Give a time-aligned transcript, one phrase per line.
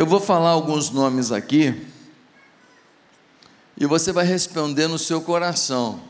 [0.00, 1.86] Eu vou falar alguns nomes aqui
[3.76, 6.00] e você vai responder no seu coração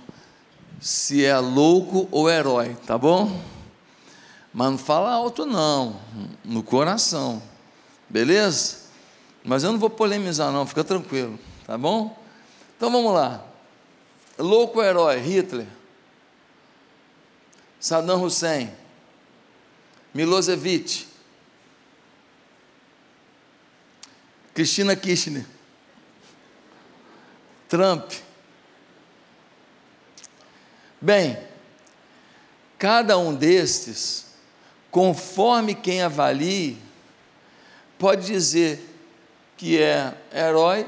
[0.81, 3.43] se é louco ou herói, tá bom?
[4.55, 6.01] Mas não fala alto não,
[6.45, 7.43] no coração.
[8.09, 8.77] Beleza?
[9.45, 11.37] Mas eu não vou polemizar não, fica tranquilo,
[11.67, 12.17] tá bom?
[12.77, 13.45] Então vamos lá.
[14.39, 15.19] Louco ou herói?
[15.19, 15.67] Hitler.
[17.81, 18.71] Saddam Hussein.
[20.15, 21.10] Milosevic.
[24.55, 25.45] Cristina Kirchner.
[27.69, 28.13] Trump.
[31.01, 31.39] Bem,
[32.79, 34.27] cada um destes,
[34.91, 36.79] conforme quem avalie,
[37.99, 38.87] pode dizer
[39.57, 40.87] que é herói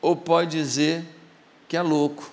[0.00, 1.04] ou pode dizer
[1.66, 2.30] que é louco.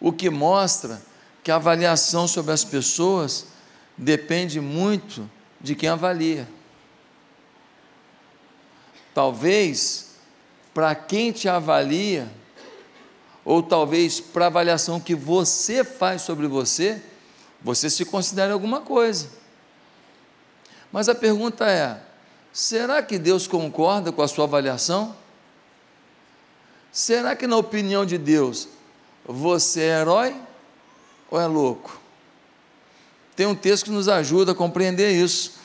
[0.00, 1.00] O que mostra
[1.42, 3.46] que a avaliação sobre as pessoas
[3.96, 6.48] depende muito de quem avalia.
[9.20, 10.12] Talvez
[10.72, 12.26] para quem te avalia,
[13.44, 17.02] ou talvez para a avaliação que você faz sobre você,
[17.60, 19.28] você se considere alguma coisa.
[20.90, 22.00] Mas a pergunta é:
[22.50, 25.14] será que Deus concorda com a sua avaliação?
[26.90, 28.68] Será que, na opinião de Deus,
[29.26, 30.34] você é herói
[31.30, 32.00] ou é louco?
[33.36, 35.60] Tem um texto que nos ajuda a compreender isso.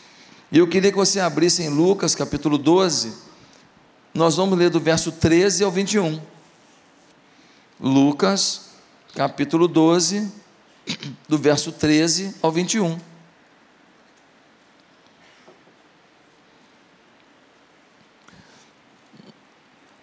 [0.52, 3.24] E eu queria que você abrisse em Lucas capítulo 12.
[4.16, 6.22] Nós vamos ler do verso 13 ao 21.
[7.78, 8.70] Lucas
[9.14, 10.32] capítulo 12,
[11.28, 12.98] do verso 13 ao 21.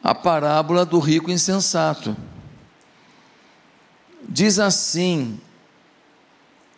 [0.04, 2.14] A parábola do rico insensato.
[4.28, 5.40] Diz assim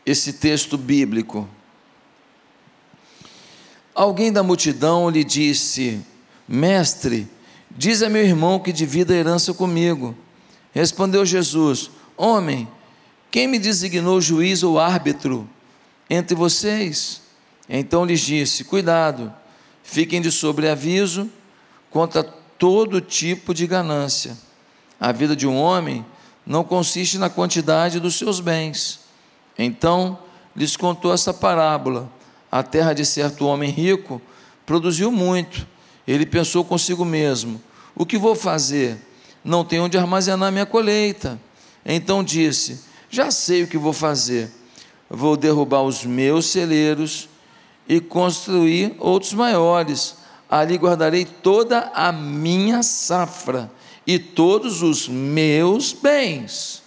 [0.07, 1.49] esse texto bíblico.
[3.93, 6.14] Alguém da multidão lhe disse:
[6.47, 7.29] Mestre,
[7.71, 10.15] diz a meu irmão que divida a herança comigo.
[10.73, 12.69] Respondeu Jesus: Homem,
[13.31, 15.49] quem me designou juiz ou árbitro
[16.09, 17.23] entre vocês?
[17.69, 19.33] Então lhes disse: Cuidado,
[19.83, 21.31] fiquem de sobreaviso
[21.91, 24.37] contra todo tipo de ganância.
[25.01, 26.05] A vida de um homem
[26.47, 29.01] não consiste na quantidade dos seus bens.
[29.59, 30.19] Então
[30.55, 32.11] lhes contou essa parábola:
[32.51, 34.21] A terra de certo homem rico
[34.67, 35.67] produziu muito.
[36.07, 37.61] Ele pensou consigo mesmo:
[37.95, 38.99] O que vou fazer?
[39.45, 41.41] Não tenho onde armazenar minha colheita.
[41.85, 44.51] Então disse: Já sei o que vou fazer.
[45.09, 47.29] Vou derrubar os meus celeiros
[47.89, 50.17] e construir outros maiores.
[50.51, 53.71] Ali guardarei toda a minha safra
[54.07, 56.83] e todos os meus bens.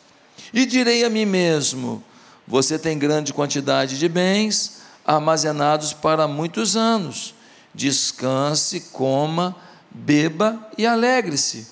[0.53, 2.03] E direi a mim mesmo:
[2.47, 7.33] Você tem grande quantidade de bens armazenados para muitos anos.
[7.77, 9.55] Descanse, coma,
[9.91, 11.67] beba e alegre-se.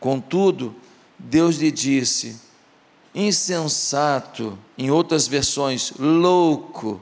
[0.00, 0.74] Contudo,
[1.18, 2.40] Deus lhe disse:
[3.14, 6.98] insensato, em outras versões, louco,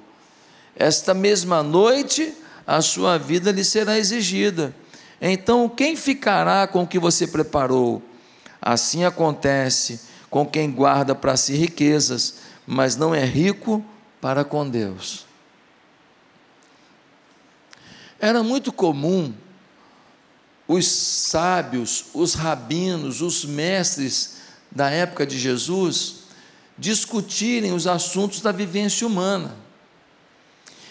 [0.75, 2.34] esta mesma noite
[2.66, 4.75] a sua vida lhe será exigida.
[5.22, 8.03] Então, quem ficará com o que você preparou?
[8.60, 13.84] Assim acontece com quem guarda para si riquezas, mas não é rico
[14.21, 15.30] para com Deus.
[18.21, 19.33] Era muito comum
[20.69, 24.37] os sábios, os rabinos, os mestres
[24.71, 26.21] da época de Jesus
[26.79, 29.57] discutirem os assuntos da vivência humana.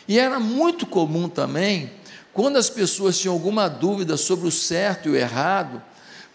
[0.07, 1.91] E era muito comum também
[2.33, 5.81] quando as pessoas tinham alguma dúvida sobre o certo e o errado,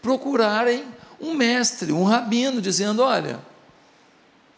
[0.03, 0.85] procurarem
[1.21, 3.41] um mestre, um rabino, dizendo: olha,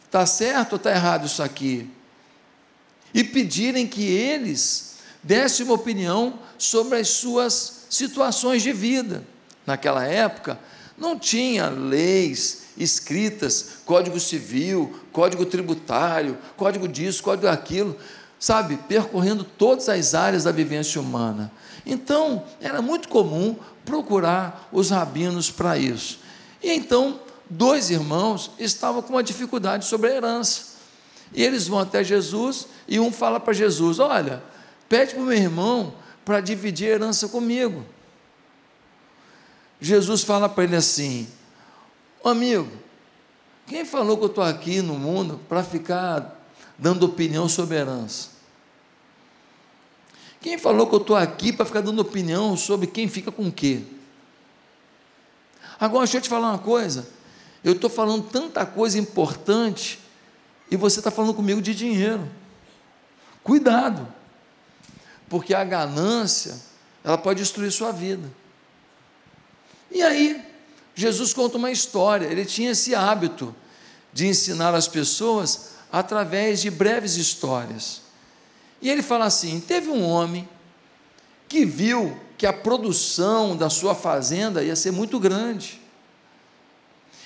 [0.05, 1.91] está certo ou está errado isso aqui?
[3.15, 4.96] E pedirem que eles
[5.27, 9.23] dessem uma opinião sobre as suas situações de vida.
[9.67, 10.59] Naquela época,
[10.97, 17.97] não tinha leis escritas, código civil, código tributário, código disso, código daquilo
[18.39, 21.51] sabe, percorrendo todas as áreas da vivência humana.
[21.85, 26.21] Então, era muito comum procurar os rabinos para isso.
[26.63, 30.77] E então, dois irmãos estavam com uma dificuldade sobre a herança.
[31.33, 34.43] E eles vão até Jesus e um fala para Jesus: Olha,
[34.89, 35.95] pede para o meu irmão
[36.25, 37.85] para dividir a herança comigo.
[39.81, 41.29] Jesus fala para ele assim:
[42.25, 42.71] Amigo,
[43.67, 46.37] quem falou que eu estou aqui no mundo para ficar
[46.79, 48.31] dando opinião sobre herança.
[50.41, 53.53] Quem falou que eu estou aqui para ficar dando opinião sobre quem fica com o
[53.53, 53.83] quê?
[55.81, 57.09] Agora, deixa eu te falar uma coisa.
[57.65, 59.99] Eu estou falando tanta coisa importante
[60.71, 62.29] e você está falando comigo de dinheiro.
[63.43, 64.07] Cuidado.
[65.29, 66.55] Porque a ganância,
[67.03, 68.31] ela pode destruir sua vida.
[69.91, 70.45] E aí,
[70.95, 73.55] Jesus conta uma história, ele tinha esse hábito
[74.13, 78.03] de ensinar as pessoas através de breves histórias.
[78.81, 80.49] E ele fala assim: teve um homem
[81.49, 85.81] que viu que a produção da sua fazenda ia ser muito grande.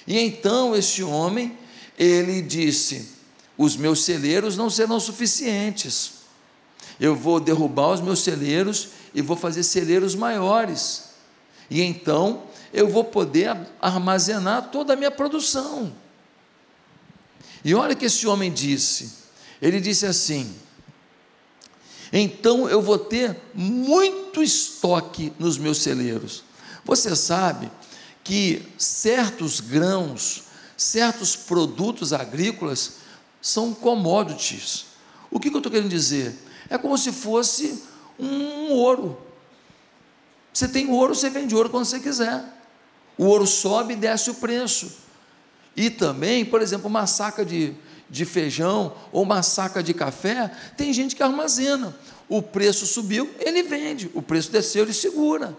[0.06, 1.58] E então esse homem,
[1.98, 3.08] ele disse:
[3.56, 6.19] os meus celeiros não serão suficientes.
[7.00, 11.04] Eu vou derrubar os meus celeiros e vou fazer celeiros maiores.
[11.70, 12.42] E então
[12.72, 15.92] eu vou poder armazenar toda a minha produção.
[17.64, 19.12] E olha o que esse homem disse.
[19.60, 20.54] Ele disse assim:
[22.12, 26.42] então eu vou ter muito estoque nos meus celeiros.
[26.84, 27.70] Você sabe
[28.24, 30.44] que certos grãos,
[30.76, 32.94] certos produtos agrícolas,
[33.40, 34.86] são commodities.
[35.30, 36.34] O que, eu estou querendo dizer?
[36.70, 37.82] É como se fosse
[38.18, 39.18] um ouro.
[40.52, 42.44] Você tem ouro, você vende ouro quando você quiser.
[43.18, 44.92] O ouro sobe e desce o preço.
[45.76, 47.74] E também, por exemplo, uma saca de,
[48.08, 51.94] de feijão ou uma saca de café, tem gente que armazena.
[52.28, 54.10] O preço subiu, ele vende.
[54.14, 55.56] O preço desceu, ele segura.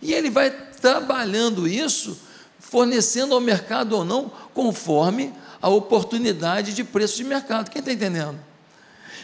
[0.00, 2.18] E ele vai trabalhando isso,
[2.58, 7.70] fornecendo ao mercado ou não, conforme a oportunidade de preço de mercado.
[7.70, 8.49] Quem está entendendo?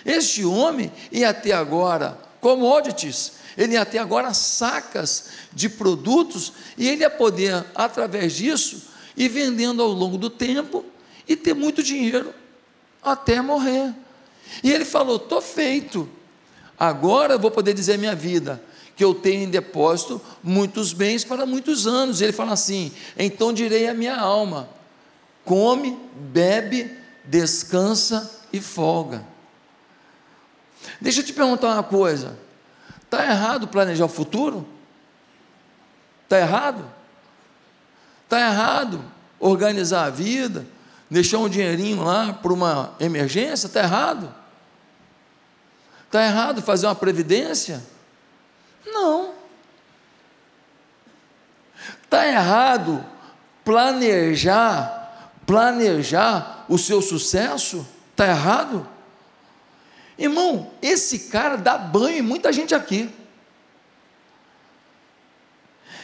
[0.07, 7.01] Este homem ia até agora commodities, ele ia até agora sacas de produtos, e ele
[7.03, 8.85] ia poder, através disso,
[9.17, 10.85] ir vendendo ao longo do tempo
[11.27, 12.33] e ter muito dinheiro
[13.03, 13.93] até morrer.
[14.63, 16.09] E ele falou: estou feito,
[16.79, 18.63] agora eu vou poder dizer minha vida,
[18.95, 22.21] que eu tenho em depósito muitos bens para muitos anos.
[22.21, 24.69] Ele fala assim: então direi à minha alma:
[25.45, 29.36] come, bebe, descansa e folga.
[31.01, 32.37] Deixa eu te perguntar uma coisa:
[33.03, 34.67] está errado planejar o futuro?
[36.25, 36.85] Está errado?
[38.25, 39.05] Está errado
[39.39, 40.67] organizar a vida,
[41.11, 43.67] deixar um dinheirinho lá para uma emergência?
[43.67, 44.35] Está errado?
[46.07, 47.83] Está errado fazer uma previdência?
[48.85, 49.35] Não.
[52.03, 53.05] Está errado
[53.65, 54.97] planejar
[55.47, 57.87] planejar o seu sucesso?
[58.11, 58.87] Está errado?
[60.19, 63.11] Irmão, esse cara dá banho em muita gente aqui.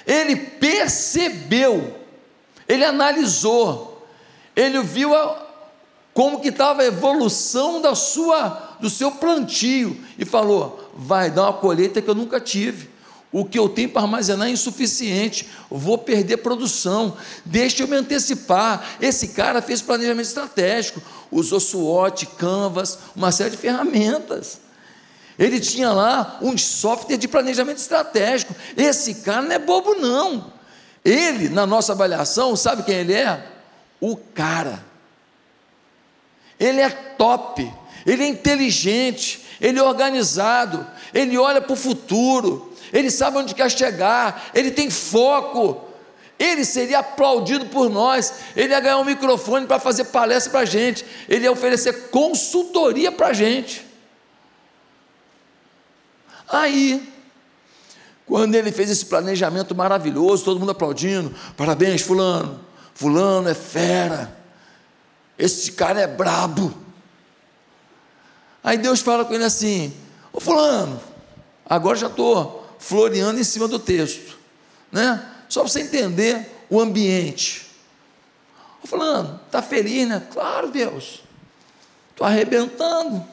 [0.07, 1.99] Ele percebeu,
[2.69, 4.07] ele analisou,
[4.55, 5.47] ele viu a,
[6.13, 11.53] como que estava a evolução da sua, do seu plantio e falou: vai dar uma
[11.55, 12.92] colheita que eu nunca tive
[13.33, 18.97] o que eu tenho para armazenar é insuficiente, vou perder produção, deixa eu me antecipar.
[19.01, 21.01] Esse cara fez planejamento estratégico,
[21.31, 24.61] usou SWOT, Canvas, uma série de ferramentas.
[25.39, 28.55] Ele tinha lá um software de planejamento estratégico.
[28.77, 30.53] Esse cara não é bobo, não.
[31.03, 33.45] Ele, na nossa avaliação, sabe quem ele é?
[33.99, 34.85] O cara.
[36.61, 37.73] Ele é top,
[38.07, 43.71] ele é inteligente, ele é organizado, ele olha para o futuro, ele sabe onde quer
[43.71, 45.89] chegar, ele tem foco.
[46.39, 50.65] Ele seria aplaudido por nós, ele ia ganhar um microfone para fazer palestra para a
[50.65, 53.87] gente, ele ia oferecer consultoria para a gente.
[56.49, 57.09] Aí,
[58.27, 62.61] quando ele fez esse planejamento maravilhoso, todo mundo aplaudindo, parabéns, Fulano,
[62.93, 64.37] Fulano é fera,
[65.39, 66.75] esse cara é brabo.
[68.65, 69.93] Aí Deus fala com ele assim:
[70.33, 71.01] Ô Fulano,
[71.65, 74.37] agora já estou floreando em cima do texto,
[74.91, 75.25] né?
[75.49, 77.71] Só para você entender o ambiente.
[78.85, 80.21] Falando, está feliz, né?
[80.33, 81.23] Claro, Deus.
[82.11, 83.25] Estou arrebentando.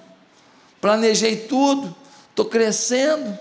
[0.79, 1.96] Planejei tudo.
[2.29, 3.38] Estou crescendo.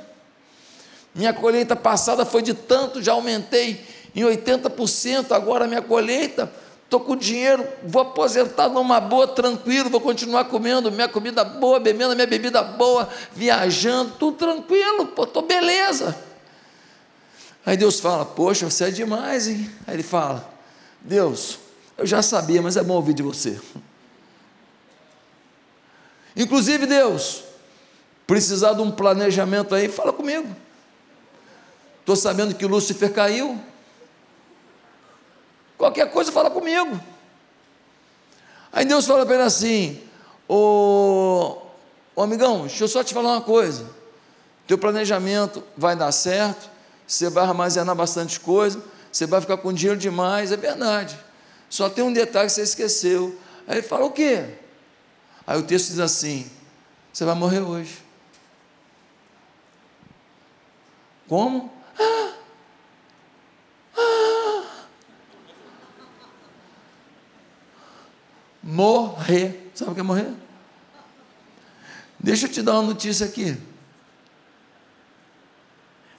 [1.14, 3.84] Minha colheita passada foi de tanto, já aumentei
[4.14, 5.32] em 80%.
[5.32, 6.50] Agora minha colheita,
[6.88, 12.14] estou com dinheiro, vou aposentar numa boa, tranquilo, vou continuar comendo minha comida boa, bebendo
[12.14, 16.16] minha bebida boa, viajando, tudo tranquilo, estou beleza.
[17.66, 19.70] Aí Deus fala: Poxa, você é demais, hein?
[19.86, 20.50] Aí ele fala:
[21.02, 21.58] Deus,
[21.98, 23.60] eu já sabia, mas é bom ouvir de você.
[26.34, 27.42] Inclusive, Deus,
[28.26, 30.48] precisar de um planejamento aí, fala comigo.
[32.00, 33.60] Estou sabendo que Lúcifer caiu.
[35.78, 37.00] Qualquer coisa, fala comigo.
[38.72, 40.02] Aí Deus fala para ele assim:
[40.48, 41.56] Ô,
[42.16, 43.86] amigão, deixa eu só te falar uma coisa.
[44.66, 46.68] Teu planejamento vai dar certo,
[47.06, 51.18] você vai armazenar bastante coisa, você vai ficar com dinheiro demais, é verdade.
[51.70, 53.38] Só tem um detalhe que você esqueceu.
[53.66, 54.44] Aí ele fala: O quê?
[55.46, 56.50] Aí o texto diz assim:
[57.12, 58.02] Você vai morrer hoje.
[61.28, 61.72] Como?
[61.98, 62.32] Ah,
[63.96, 64.37] ah.
[68.68, 69.70] Morrer.
[69.74, 70.30] Sabe o que é morrer?
[72.20, 73.56] Deixa eu te dar uma notícia aqui.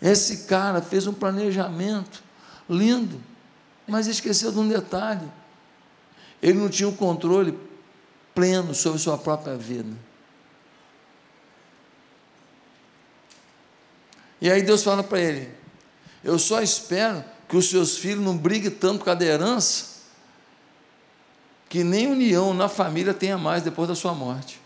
[0.01, 2.23] Esse cara fez um planejamento
[2.67, 3.21] lindo,
[3.85, 5.29] mas esqueceu de um detalhe.
[6.41, 7.55] Ele não tinha o controle
[8.33, 9.95] pleno sobre sua própria vida.
[14.41, 15.51] E aí Deus fala para ele:
[16.23, 19.98] Eu só espero que os seus filhos não briguem tanto com a herança,
[21.69, 24.59] que nem união na família tenha mais depois da sua morte.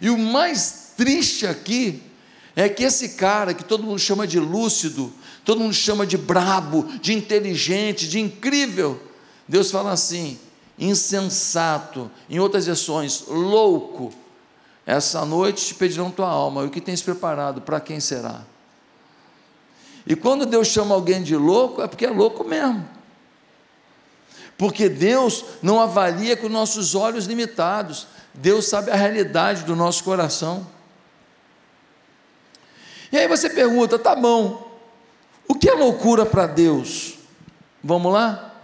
[0.00, 2.02] E o mais triste aqui
[2.56, 5.12] é que esse cara que todo mundo chama de lúcido,
[5.44, 9.00] todo mundo chama de brabo, de inteligente, de incrível,
[9.46, 10.38] Deus fala assim:
[10.78, 14.12] insensato, em outras versões, louco.
[14.84, 18.44] Essa noite te pedirão tua alma, e o que tens preparado, para quem será?
[20.06, 22.88] E quando Deus chama alguém de louco, é porque é louco mesmo.
[24.58, 30.66] Porque Deus não avalia com nossos olhos limitados, Deus sabe a realidade do nosso coração.
[33.10, 34.70] E aí você pergunta, tá bom,
[35.46, 37.18] o que é loucura para Deus?
[37.82, 38.54] Vamos lá?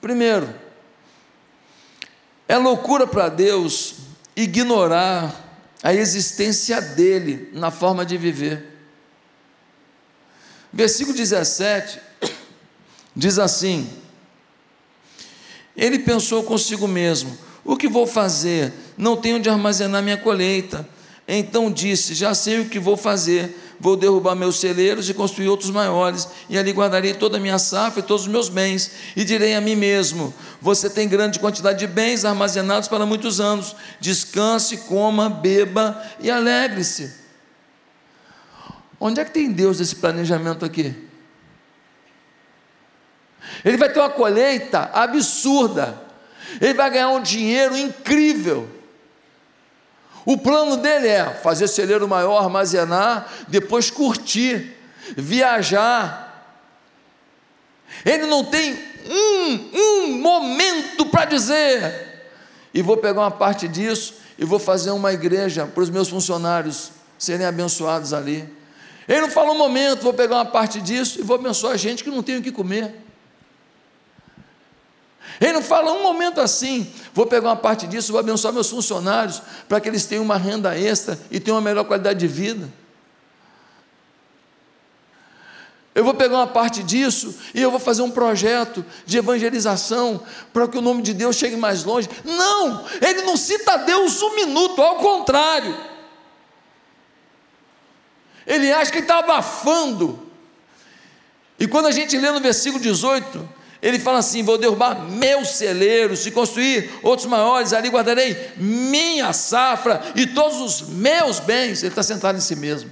[0.00, 0.52] Primeiro,
[2.48, 3.94] é loucura para Deus
[4.34, 5.32] ignorar
[5.82, 8.71] a existência dele na forma de viver.
[10.72, 12.00] Versículo 17
[13.14, 13.88] diz assim:
[15.76, 18.72] Ele pensou consigo mesmo: o que vou fazer?
[18.96, 20.88] Não tenho onde armazenar minha colheita.
[21.28, 23.58] Então disse: Já sei o que vou fazer.
[23.78, 27.98] Vou derrubar meus celeiros e construir outros maiores, e ali guardarei toda a minha safra
[27.98, 28.92] e todos os meus bens.
[29.16, 33.74] E direi a mim mesmo: Você tem grande quantidade de bens armazenados para muitos anos.
[34.00, 37.21] Descanse, coma, beba e alegre-se.
[39.04, 40.94] Onde é que tem Deus nesse planejamento aqui?
[43.64, 46.12] Ele vai ter uma colheita absurda
[46.60, 48.68] ele vai ganhar um dinheiro incrível.
[50.24, 54.76] O plano dele é fazer celeiro maior, armazenar, depois curtir,
[55.16, 56.56] viajar.
[58.04, 58.78] Ele não tem
[59.08, 62.30] um, um momento para dizer,
[62.72, 66.92] e vou pegar uma parte disso e vou fazer uma igreja para os meus funcionários
[67.18, 68.48] serem abençoados ali.
[69.08, 72.04] Ele não fala um momento, vou pegar uma parte disso e vou abençoar a gente
[72.04, 72.94] que não tem o que comer.
[75.40, 79.42] Ele não fala um momento assim, vou pegar uma parte disso, vou abençoar meus funcionários,
[79.68, 82.68] para que eles tenham uma renda extra e tenham uma melhor qualidade de vida.
[85.94, 90.66] Eu vou pegar uma parte disso e eu vou fazer um projeto de evangelização para
[90.66, 92.08] que o nome de Deus chegue mais longe.
[92.24, 95.91] Não, ele não cita Deus um minuto, ao contrário.
[98.46, 100.30] Ele acha que está abafando.
[101.58, 103.48] E quando a gente lê no versículo 18,
[103.80, 110.00] ele fala assim: Vou derrubar meus celeiros e construir outros maiores, ali guardarei minha safra
[110.14, 111.82] e todos os meus bens.
[111.82, 112.90] Ele está sentado em si mesmo.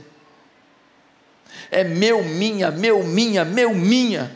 [1.70, 4.34] É meu, minha, meu, minha, meu, minha.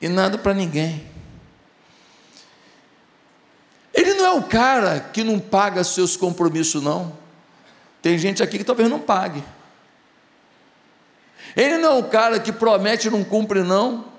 [0.00, 1.08] E nada para ninguém.
[3.92, 7.16] Ele não é o cara que não paga seus compromissos, não.
[8.02, 9.44] Tem gente aqui que talvez não pague.
[11.56, 14.10] Ele não é o cara que promete e não cumpre, não.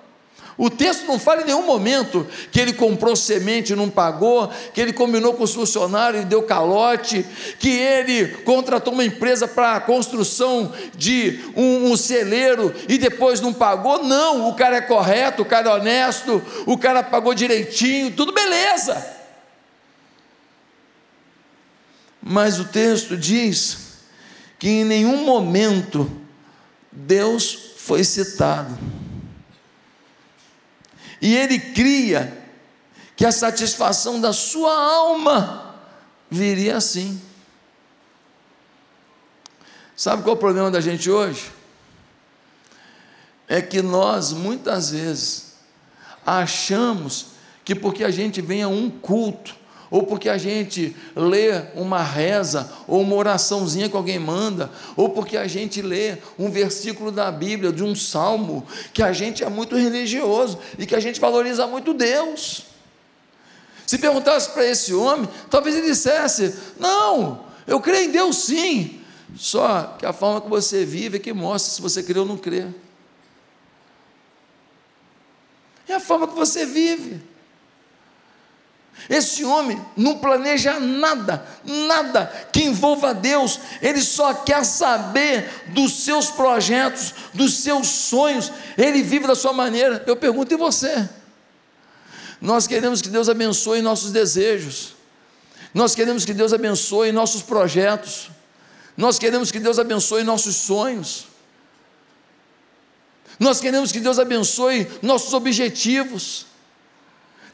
[0.57, 4.79] O texto não fala em nenhum momento que ele comprou semente e não pagou, que
[4.79, 7.25] ele combinou com os funcionários e deu calote,
[7.57, 13.51] que ele contratou uma empresa para a construção de um, um, celeiro e depois não
[13.51, 14.03] pagou.
[14.03, 19.03] Não, o cara é correto, o cara é honesto, o cara pagou direitinho, tudo beleza.
[22.21, 23.77] Mas o texto diz
[24.59, 26.20] que em nenhum momento
[26.91, 28.77] Deus foi citado.
[31.21, 32.41] E ele cria
[33.15, 35.75] que a satisfação da sua alma
[36.29, 37.21] viria assim.
[39.95, 41.51] Sabe qual é o problema da gente hoje?
[43.47, 45.53] É que nós muitas vezes
[46.25, 47.27] achamos
[47.63, 49.55] que porque a gente vem a um culto,
[49.91, 55.35] ou porque a gente lê uma reza, ou uma oraçãozinha que alguém manda, ou porque
[55.35, 59.75] a gente lê um versículo da Bíblia, de um salmo, que a gente é muito
[59.75, 62.67] religioso e que a gente valoriza muito Deus.
[63.85, 69.01] Se perguntasse para esse homem, talvez ele dissesse: Não, eu creio em Deus sim,
[69.35, 72.37] só que a forma que você vive é que mostra se você crê ou não
[72.37, 72.65] crê.
[75.85, 77.30] É a forma que você vive.
[79.09, 86.29] Esse homem não planeja nada, nada que envolva Deus, ele só quer saber dos seus
[86.29, 90.03] projetos, dos seus sonhos, ele vive da sua maneira.
[90.05, 91.09] Eu pergunto, e você?
[92.39, 94.93] Nós queremos que Deus abençoe nossos desejos,
[95.73, 98.29] nós queremos que Deus abençoe nossos projetos,
[98.95, 101.27] nós queremos que Deus abençoe nossos sonhos,
[103.39, 106.50] nós queremos que Deus abençoe nossos objetivos.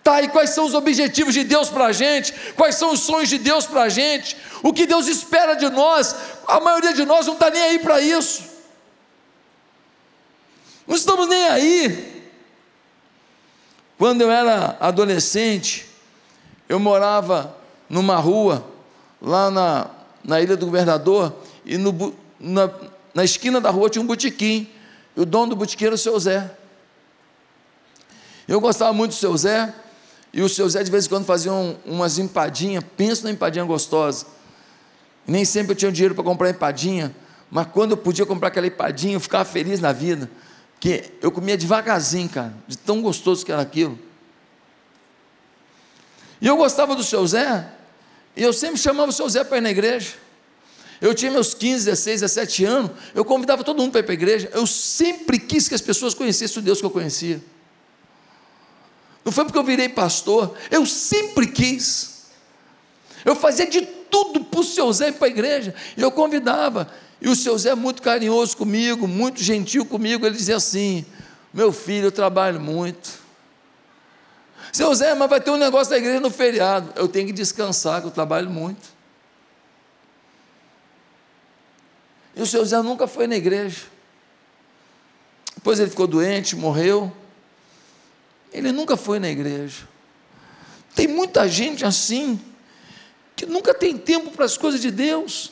[0.07, 2.33] Tá, quais são os objetivos de Deus para a gente?
[2.55, 4.37] Quais são os sonhos de Deus para a gente?
[4.63, 6.15] O que Deus espera de nós?
[6.47, 8.41] A maioria de nós não está nem aí para isso.
[10.87, 12.23] Não estamos nem aí.
[13.97, 15.85] Quando eu era adolescente,
[16.69, 17.57] eu morava
[17.89, 18.65] numa rua,
[19.21, 19.89] lá na,
[20.23, 21.35] na Ilha do Governador,
[21.65, 22.71] e no, na,
[23.13, 24.69] na esquina da rua tinha um botequim.
[25.17, 26.49] E o dono do botequim era o seu Zé.
[28.47, 29.73] Eu gostava muito do seu Zé,
[30.37, 33.65] e o seu Zé de vez em quando fazia um, umas empadinhas, pensa na empadinha
[33.65, 34.27] gostosa.
[35.25, 37.13] Nem sempre eu tinha dinheiro para comprar empadinha,
[37.49, 40.29] mas quando eu podia comprar aquela empadinha, eu ficava feliz na vida.
[40.79, 43.97] Que eu comia devagarzinho, cara, de tão gostoso que era aquilo.
[46.39, 47.67] E eu gostava do seu Zé,
[48.35, 50.13] e eu sempre chamava o seu Zé para ir na igreja.
[51.01, 54.13] Eu tinha meus 15, 16, 17 anos, eu convidava todo mundo para ir para a
[54.13, 54.51] igreja.
[54.53, 57.41] Eu sempre quis que as pessoas conhecessem o Deus que eu conhecia.
[59.27, 62.27] Não foi porque eu virei pastor, eu sempre quis.
[63.25, 65.75] Eu fazia de tudo para o seu Zé para a igreja.
[65.97, 66.89] E eu convidava.
[67.19, 71.05] E o seu Zé, muito carinhoso comigo, muito gentil comigo, ele dizia assim:
[71.53, 73.19] Meu filho, eu trabalho muito.
[74.71, 76.93] Seu Zé, mas vai ter um negócio da igreja no feriado.
[76.95, 78.93] Eu tenho que descansar, que eu trabalho muito.
[82.33, 83.87] E o seu Zé nunca foi na igreja.
[85.53, 87.11] Depois ele ficou doente, morreu.
[88.57, 89.87] Ele nunca foi na igreja.
[90.95, 92.41] Tem muita gente assim,
[93.35, 95.51] que nunca tem tempo para as coisas de Deus.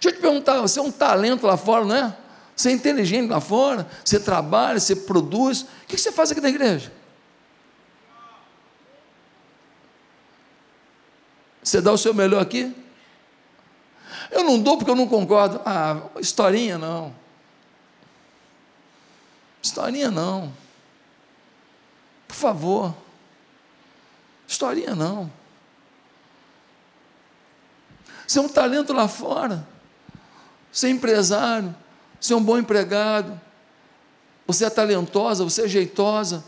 [0.00, 2.16] Deixa eu te perguntar, você é um talento lá fora, não é?
[2.54, 5.62] Você é inteligente lá fora, você trabalha, você produz.
[5.62, 6.92] O que você faz aqui na igreja?
[11.60, 12.72] Você dá o seu melhor aqui?
[14.30, 15.60] Eu não dou porque eu não concordo.
[15.64, 17.12] Ah, historinha não.
[19.60, 20.61] Historinha não.
[22.32, 22.94] Por favor.
[24.48, 25.30] Historinha não.
[28.26, 29.68] Você é um talento lá fora.
[30.72, 31.76] Você é empresário.
[32.18, 33.38] Você é um bom empregado.
[34.46, 36.42] Você é talentosa, você é jeitosa.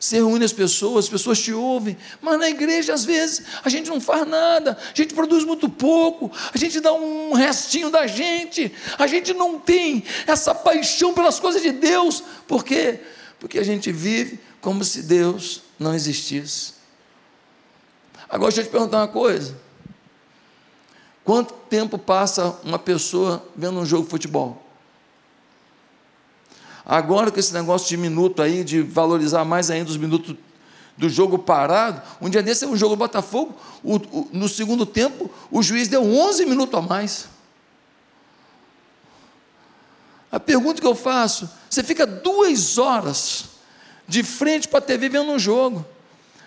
[0.00, 3.88] Você reúne as pessoas, as pessoas te ouvem, mas na igreja, às vezes, a gente
[3.88, 8.70] não faz nada, a gente produz muito pouco, a gente dá um restinho da gente,
[8.98, 13.00] a gente não tem essa paixão pelas coisas de Deus, por quê?
[13.40, 16.74] Porque a gente vive como se Deus não existisse.
[18.28, 19.56] Agora deixa eu te perguntar uma coisa:
[21.24, 24.62] quanto tempo passa uma pessoa vendo um jogo de futebol?
[26.84, 30.36] Agora com esse negócio de minuto aí, de valorizar mais ainda os minutos
[30.96, 34.86] do jogo parado, um dia desse é um jogo do Botafogo, o, o, no segundo
[34.86, 37.28] tempo, o juiz deu 11 minutos a mais.
[40.30, 43.55] A pergunta que eu faço: você fica duas horas
[44.08, 45.84] de frente para a TV vendo um jogo.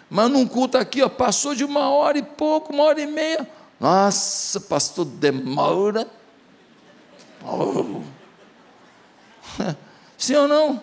[0.10, 3.48] Mas num culto aqui, ó, passou de uma hora e pouco, uma hora e meia.
[3.80, 6.08] Nossa, pastor, demora.
[7.44, 8.02] Oh.
[10.18, 10.82] Sim ou não?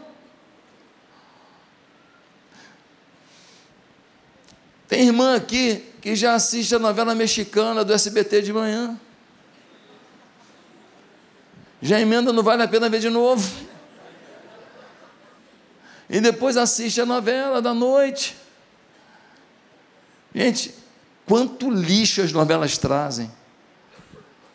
[4.88, 8.98] Tem irmã aqui que já assiste a novela mexicana do SBT de manhã.
[11.82, 13.66] Já emenda, não vale a pena ver de novo
[16.08, 18.36] e depois assiste a novela da noite.
[20.34, 20.74] Gente,
[21.26, 23.30] quanto lixo as novelas trazem,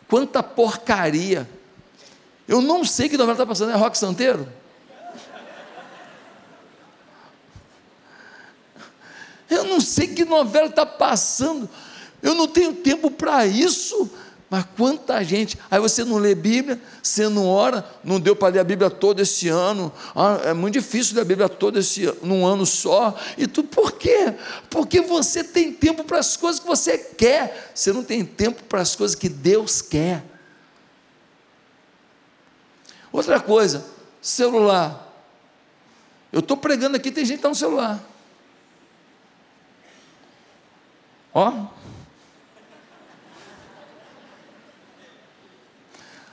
[0.08, 1.48] quanta porcaria.
[2.46, 4.48] Eu não sei que novela está passando, é Rock Santeiro?
[9.48, 11.68] Eu não sei que novela está passando,
[12.22, 14.10] eu não tenho tempo para isso.
[14.52, 18.58] Mas quanta gente, aí você não lê Bíblia, você não ora, não deu para ler
[18.58, 22.44] a Bíblia todo esse ano, ah, é muito difícil ler a Bíblia todo esse num
[22.44, 24.34] ano só, e tu por quê?
[24.68, 28.82] Porque você tem tempo para as coisas que você quer, você não tem tempo para
[28.82, 30.22] as coisas que Deus quer.
[33.10, 33.86] Outra coisa,
[34.20, 35.16] celular.
[36.30, 37.98] Eu estou pregando aqui, tem gente que está no celular.
[41.32, 41.68] Ó,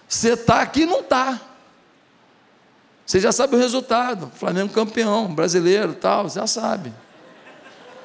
[0.10, 1.40] Você está aqui não está.
[3.06, 4.32] Você já sabe o resultado.
[4.36, 6.92] Flamengo campeão, brasileiro, tal, você já sabe.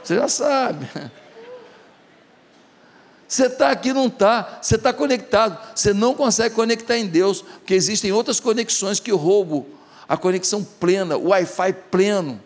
[0.03, 0.87] Você já sabe.
[3.27, 7.75] Você está aqui, não está, você está conectado, você não consegue conectar em Deus, porque
[7.75, 9.67] existem outras conexões que roubam
[10.07, 12.41] a conexão plena, o Wi-Fi pleno,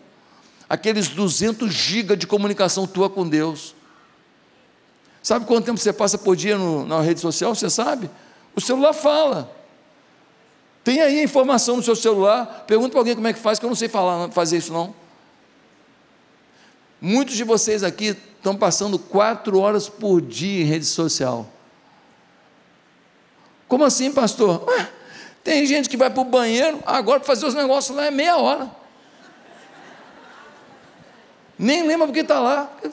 [0.67, 3.75] aqueles 200 GB de comunicação tua com Deus.
[5.21, 7.53] Sabe quanto tempo você passa por dia no, na rede social?
[7.53, 8.09] Você sabe?
[8.55, 9.55] O celular fala.
[10.83, 12.63] Tem aí a informação no seu celular.
[12.65, 14.93] Pergunta para alguém como é que faz, que eu não sei falar, fazer isso não.
[17.01, 21.47] Muitos de vocês aqui estão passando quatro horas por dia em rede social.
[23.67, 24.67] Como assim, pastor?
[24.67, 24.89] Ué,
[25.43, 28.37] tem gente que vai para o banheiro, agora para fazer os negócios lá é meia
[28.37, 28.69] hora.
[31.57, 32.71] Nem lembra porque está lá.
[32.83, 32.89] O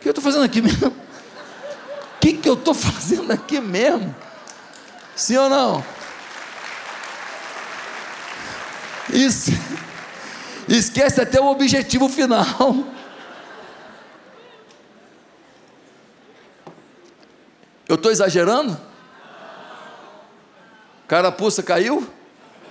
[0.00, 0.94] que eu estou fazendo aqui mesmo?
[2.48, 4.16] Que eu estou fazendo aqui mesmo?
[5.14, 5.84] Sim ou não?
[9.12, 9.50] Isso.
[10.66, 12.46] Esquece até o objetivo final.
[17.86, 18.80] Eu estou exagerando?
[21.06, 22.10] Carapuça caiu?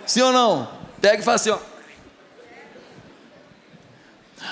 [0.07, 0.71] Sim ou não?
[0.99, 1.59] Pega e fala assim, ó.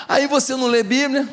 [0.06, 1.28] Aí você não lê Bíblia,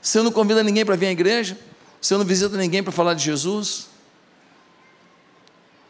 [0.00, 1.58] você não convida ninguém para vir à igreja,
[2.02, 3.86] você não visita ninguém para falar de Jesus.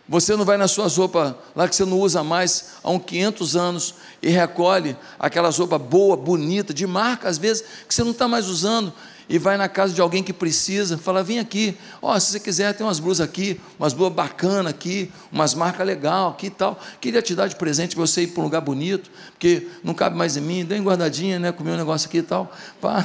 [0.06, 3.56] Você não vai nas suas roupas lá que você não usa mais há uns 500
[3.56, 8.28] anos e recolhe aquelas roupas boa, bonita, de marca às vezes, que você não está
[8.28, 8.92] mais usando
[9.26, 12.40] e vai na casa de alguém que precisa, fala: vem aqui, ó, oh, se você
[12.40, 16.78] quiser, tem umas blusas aqui, umas blusas bacanas aqui, umas marcas legal aqui e tal.
[17.00, 20.14] Queria te dar de presente para você ir para um lugar bonito, porque não cabe
[20.14, 21.52] mais em mim, dê guardadinha, né?
[21.52, 22.52] Comer um negócio aqui e tal.
[22.82, 23.02] Pá.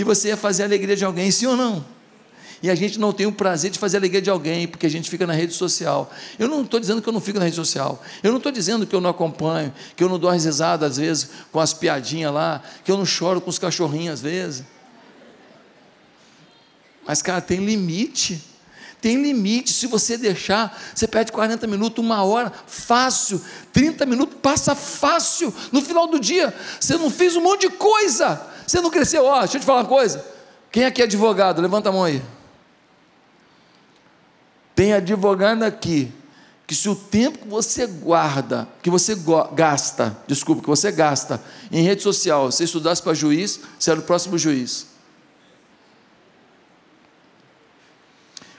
[0.00, 1.84] E você ia fazer a alegria de alguém, sim ou não?
[2.62, 4.90] e a gente não tem o prazer de fazer a alegria de alguém, porque a
[4.90, 6.10] gente fica na rede social.
[6.38, 8.86] Eu não estou dizendo que eu não fico na rede social, eu não estou dizendo
[8.86, 12.32] que eu não acompanho, que eu não dou as risadas às vezes com as piadinhas
[12.32, 14.64] lá, que eu não choro com os cachorrinhos às vezes.
[17.06, 18.42] Mas, cara, tem limite.
[19.00, 24.74] Tem limite, se você deixar, você perde 40 minutos, uma hora, fácil, 30 minutos, passa
[24.74, 25.54] fácil.
[25.72, 29.24] No final do dia, você não fez um monte de coisa, você não cresceu.
[29.24, 30.24] Ó, deixa eu te falar uma coisa.
[30.70, 31.60] Quem aqui é advogado?
[31.60, 32.22] Levanta a mão aí.
[34.76, 36.12] Tem advogado aqui
[36.66, 39.16] que se o tempo que você guarda, que você
[39.52, 44.04] gasta, desculpa, que você gasta em rede social, se estudasse para juiz, você era o
[44.04, 44.86] próximo juiz.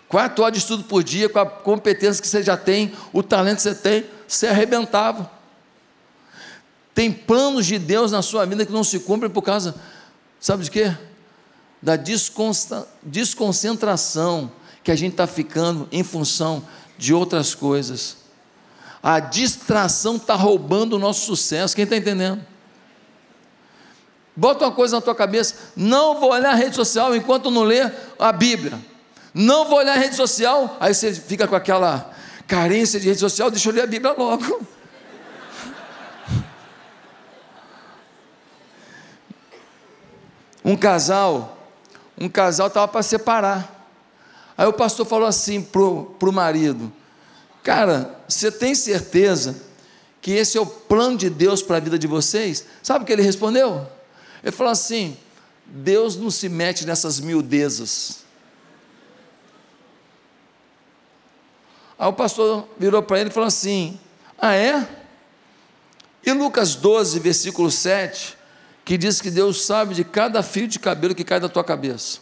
[0.10, 3.58] Quatro horas de estudo por dia, com a competência que você já tem, o talento
[3.58, 5.32] que você tem, você arrebentava.
[6.94, 9.74] Tem planos de Deus na sua vida que não se cumprem por causa,
[10.42, 10.94] sabe de quê?
[11.82, 14.52] Da desconcentração
[14.84, 18.18] que a gente está ficando em função de outras coisas.
[19.02, 21.76] A distração está roubando o nosso sucesso.
[21.76, 22.46] Quem está entendendo?
[24.36, 27.94] Bota uma coisa na tua cabeça: não vou olhar a rede social enquanto não ler
[28.20, 28.80] a Bíblia.
[29.34, 30.78] Não vou olhar a rede social.
[30.80, 32.12] Aí você fica com aquela
[32.48, 34.62] carência de rede social, deixa eu ler a Bíblia logo.
[40.64, 41.58] Um casal,
[42.18, 43.90] um casal estava para separar.
[44.58, 46.92] Aí o pastor falou assim para o marido:
[47.64, 49.62] Cara, você tem certeza
[50.22, 52.66] que esse é o plano de Deus para a vida de vocês?
[52.84, 53.88] Sabe o que ele respondeu?
[54.44, 55.18] Ele falou assim:
[55.66, 58.22] Deus não se mete nessas miudezas.
[61.98, 64.00] Aí o pastor virou para ele e falou assim:
[64.38, 64.88] Ah, é?
[66.24, 68.38] E Lucas 12, versículo 7,
[68.92, 72.20] que diz que Deus sabe de cada fio de cabelo que cai da tua cabeça.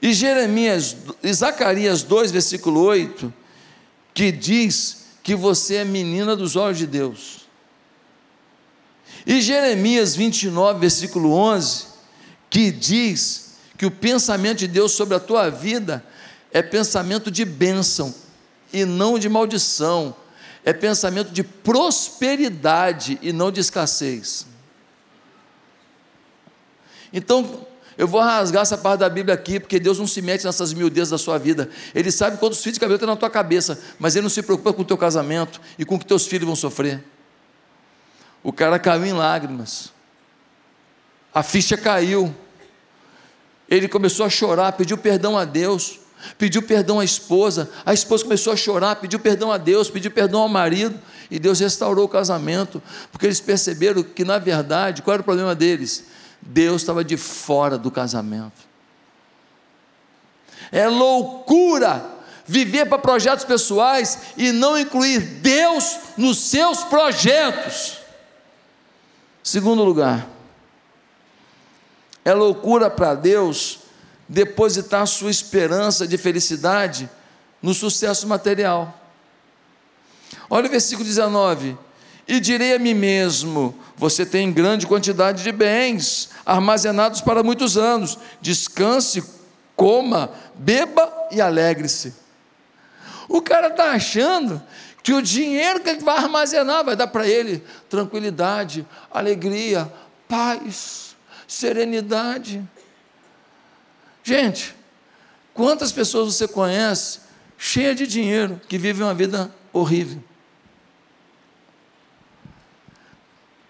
[0.00, 3.30] E Jeremias, e Zacarias 2, versículo 8,
[4.14, 7.40] que diz que você é menina dos olhos de Deus.
[9.26, 11.88] E Jeremias 29, versículo 11,
[12.48, 16.02] que diz que o pensamento de Deus sobre a tua vida
[16.50, 18.14] é pensamento de bênção
[18.72, 20.16] e não de maldição,
[20.66, 24.48] é pensamento de prosperidade e não de escassez.
[27.12, 27.64] Então,
[27.96, 31.10] eu vou rasgar essa parte da Bíblia aqui, porque Deus não se mete nessas miudezas
[31.10, 31.70] da sua vida.
[31.94, 34.72] Ele sabe quantos fios de cabelo tem na tua cabeça, mas Ele não se preocupa
[34.72, 37.00] com o teu casamento e com o que teus filhos vão sofrer.
[38.42, 39.92] O cara caiu em lágrimas.
[41.32, 42.34] A ficha caiu.
[43.70, 46.00] Ele começou a chorar, pediu perdão a Deus,
[46.38, 47.70] pediu perdão à esposa.
[47.84, 50.98] A esposa começou a chorar, pediu perdão a Deus, pediu perdão ao marido.
[51.30, 55.54] E Deus restaurou o casamento, porque eles perceberam que, na verdade, qual era o problema
[55.54, 56.04] deles?
[56.40, 58.66] Deus estava de fora do casamento.
[60.70, 67.98] É loucura viver para projetos pessoais e não incluir Deus nos seus projetos.
[69.42, 70.26] Segundo lugar,
[72.24, 73.78] é loucura para Deus
[74.28, 77.08] depositar sua esperança de felicidade
[77.62, 79.00] no sucesso material.
[80.48, 81.76] Olha o versículo 19:
[82.26, 88.18] E direi a mim mesmo: Você tem grande quantidade de bens armazenados para muitos anos,
[88.40, 89.22] descanse,
[89.74, 92.14] coma, beba e alegre-se.
[93.28, 94.62] O cara está achando
[95.02, 99.92] que o dinheiro que ele vai armazenar vai dar para ele tranquilidade, alegria,
[100.28, 102.62] paz, serenidade.
[104.26, 104.74] Gente,
[105.54, 107.20] quantas pessoas você conhece
[107.56, 110.20] cheia de dinheiro que vivem uma vida horrível?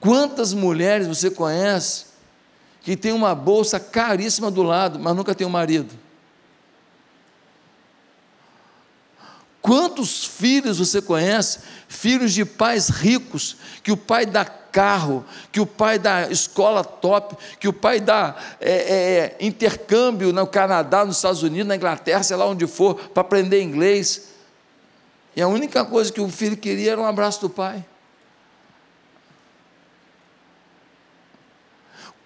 [0.00, 2.06] Quantas mulheres você conhece
[2.80, 5.94] que tem uma bolsa caríssima do lado, mas nunca tem um marido?
[9.60, 14.42] Quantos filhos você conhece, filhos de pais ricos, que o pai dá
[14.76, 20.46] carro, que o pai dá escola top, que o pai dá é, é, intercâmbio no
[20.46, 24.34] Canadá, nos Estados Unidos, na Inglaterra, sei lá onde for, para aprender inglês.
[25.34, 27.82] E a única coisa que o filho queria era um abraço do pai.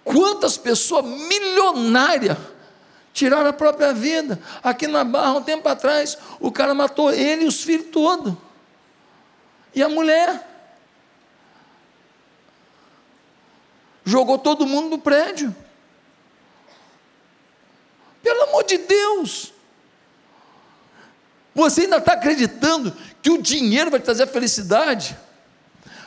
[0.03, 2.37] Quantas pessoas milionárias
[3.13, 4.37] tiraram a própria vida.
[4.61, 8.33] Aqui na Barra, um tempo atrás, o cara matou ele e os filhos todos.
[9.73, 10.50] E a mulher.
[14.11, 15.55] Jogou todo mundo no prédio.
[18.21, 19.53] Pelo amor de Deus.
[21.55, 25.17] Você ainda está acreditando que o dinheiro vai trazer felicidade?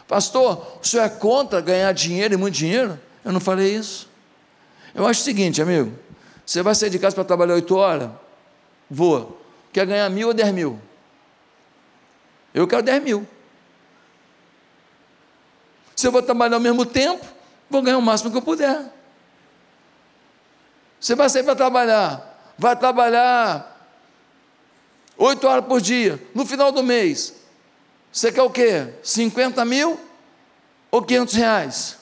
[0.07, 3.01] Pastor, o senhor é contra ganhar dinheiro e muito dinheiro?
[3.25, 4.07] Eu não falei isso.
[4.95, 5.99] Eu acho o seguinte, amigo.
[6.45, 8.11] Você vai sair de casa para trabalhar oito horas?
[8.91, 9.41] Vou.
[9.73, 10.79] Quer ganhar mil ou dez mil?
[12.53, 13.27] Eu quero dez mil.
[15.97, 17.25] Se eu vou trabalhar ao mesmo tempo,
[17.75, 18.83] vou ganhar o máximo que eu puder.
[21.01, 23.71] Você vai sair para trabalhar, vai trabalhar
[25.19, 27.35] oito horas por dia, no final do mês,
[28.13, 28.95] você quer o quê?
[29.03, 30.01] 50 mil
[30.91, 31.99] ou 500 reais?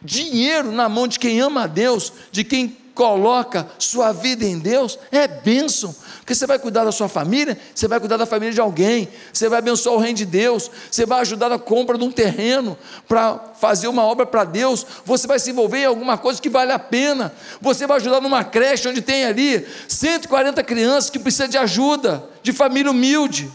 [0.00, 4.98] Dinheiro na mão de quem ama a Deus, de quem coloca sua vida em Deus,
[5.12, 5.94] é bênção.
[6.20, 9.50] Porque você vai cuidar da sua família, você vai cuidar da família de alguém, você
[9.50, 13.38] vai abençoar o reino de Deus, você vai ajudar na compra de um terreno para
[13.60, 16.78] fazer uma obra para Deus, você vai se envolver em alguma coisa que vale a
[16.78, 22.24] pena, você vai ajudar numa creche onde tem ali 140 crianças que precisam de ajuda,
[22.42, 23.52] de família humilde.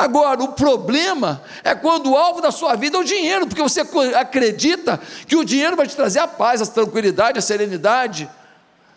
[0.00, 3.82] Agora, o problema é quando o alvo da sua vida é o dinheiro, porque você
[4.16, 8.26] acredita que o dinheiro vai te trazer a paz, a tranquilidade, a serenidade.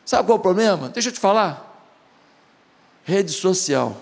[0.05, 0.87] Sabe qual é o problema?
[0.87, 1.77] Deixa eu te falar.
[3.03, 3.97] Rede social.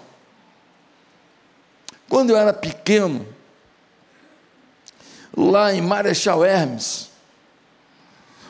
[2.08, 3.28] Quando eu era pequeno,
[5.36, 7.10] lá em Marechal Hermes,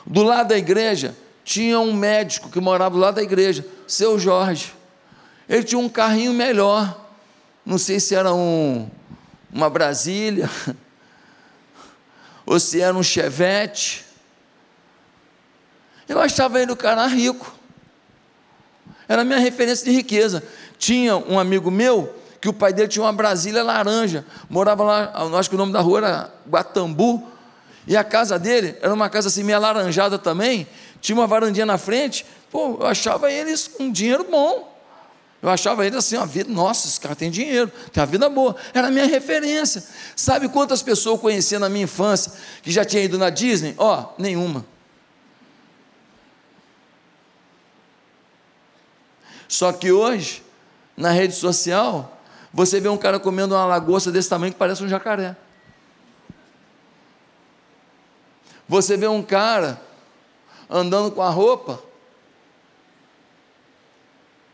[0.05, 4.73] do lado da igreja, tinha um médico que morava do lado da igreja, seu Jorge.
[5.47, 6.99] Ele tinha um carrinho melhor
[7.65, 8.89] não sei se era um,
[9.51, 10.49] uma Brasília,
[12.45, 14.05] ou se era um Chevette.
[16.07, 17.55] Eu achava ele o cara rico.
[19.07, 20.43] Era a minha referência de riqueza.
[20.77, 24.25] Tinha um amigo meu que o pai dele tinha uma Brasília laranja.
[24.49, 27.27] Morava lá, acho que o nome da rua era Guatambu.
[27.87, 30.67] E a casa dele era uma casa assim meio alaranjada também.
[30.99, 32.25] Tinha uma varandinha na frente.
[32.49, 34.70] Pô, eu achava eles um dinheiro bom.
[35.41, 38.55] Eu achava ele assim, a vida, nossa, esse cara tem dinheiro, tem uma vida boa.
[38.73, 39.83] Era a minha referência.
[40.15, 43.73] Sabe quantas pessoas eu conhecia na minha infância que já tinha ido na Disney?
[43.77, 44.63] Ó, oh, nenhuma.
[49.47, 50.43] Só que hoje,
[50.95, 52.21] na rede social,
[52.53, 55.35] você vê um cara comendo uma lagosta desse tamanho que parece um jacaré.
[58.67, 59.81] Você vê um cara
[60.69, 61.90] andando com a roupa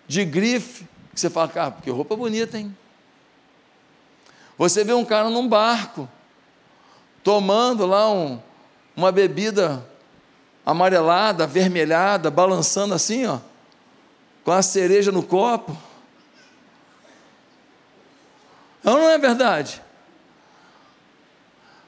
[0.08, 2.76] de grife, que você fala, cara, porque roupa bonita, hein?
[4.58, 6.10] Você vê um cara num barco,
[7.24, 8.40] tomando lá um,
[8.96, 9.86] uma bebida
[10.66, 13.40] amarelada, avermelhada, balançando assim, ó,
[14.44, 15.78] com a cereja no copo.
[18.84, 19.82] Não, não é verdade?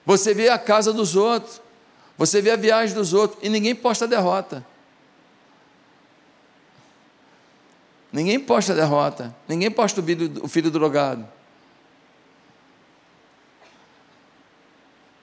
[0.06, 1.62] Você vê a casa dos outros,
[2.18, 4.66] você vê a viagem dos outros, e ninguém posta derrota.
[8.20, 9.34] Ninguém posta derrota.
[9.48, 11.26] Ninguém posta o filho, o filho drogado.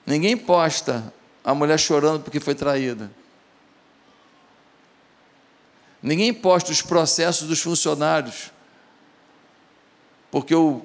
[0.03, 3.11] Ninguém posta a mulher chorando porque foi traída.
[6.01, 8.51] Ninguém posta os processos dos funcionários.
[10.31, 10.81] Porque o,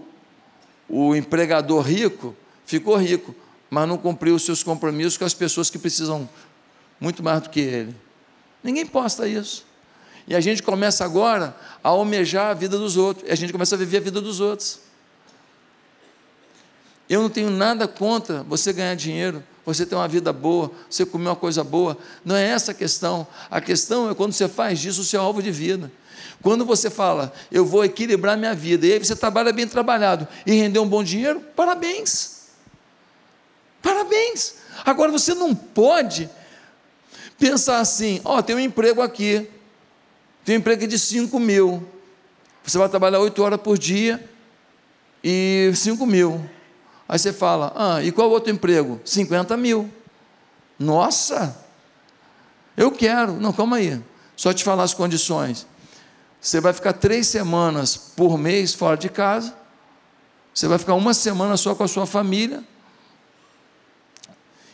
[0.90, 3.34] o empregador rico ficou rico,
[3.70, 6.28] mas não cumpriu os seus compromissos com as pessoas que precisam
[7.00, 7.96] muito mais do que ele.
[8.62, 9.71] Ninguém posta isso.
[10.26, 13.74] E a gente começa agora a almejar a vida dos outros, e a gente começa
[13.74, 14.80] a viver a vida dos outros.
[17.08, 21.28] Eu não tenho nada contra você ganhar dinheiro, você ter uma vida boa, você comer
[21.28, 21.96] uma coisa boa.
[22.24, 23.26] Não é essa a questão.
[23.50, 25.90] A questão é quando você faz disso o seu alvo de vida.
[26.40, 30.52] Quando você fala, eu vou equilibrar minha vida, e aí você trabalha bem trabalhado e
[30.52, 32.42] render um bom dinheiro, parabéns.
[33.80, 34.54] Parabéns.
[34.84, 36.30] Agora você não pode
[37.38, 39.48] pensar assim: ó, oh, tem um emprego aqui,
[40.44, 41.86] tem um emprego de 5 mil.
[42.64, 44.22] Você vai trabalhar 8 horas por dia
[45.22, 46.44] e 5 mil.
[47.08, 49.00] Aí você fala, ah, e qual outro emprego?
[49.04, 49.90] 50 mil.
[50.78, 51.56] Nossa!
[52.76, 53.34] Eu quero.
[53.34, 54.00] Não, calma aí.
[54.36, 55.66] Só te falar as condições.
[56.40, 59.54] Você vai ficar três semanas por mês fora de casa.
[60.52, 62.64] Você vai ficar uma semana só com a sua família.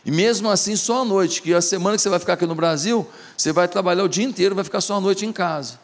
[0.05, 2.55] E mesmo assim, só à noite, que a semana que você vai ficar aqui no
[2.55, 5.79] Brasil, você vai trabalhar o dia inteiro, vai ficar só à noite em casa.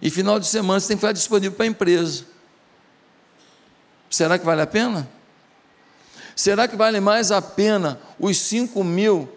[0.00, 2.24] E final de semana você tem que ficar disponível para a empresa.
[4.10, 5.08] Será que vale a pena?
[6.34, 9.28] Será que vale mais a pena os 5 mil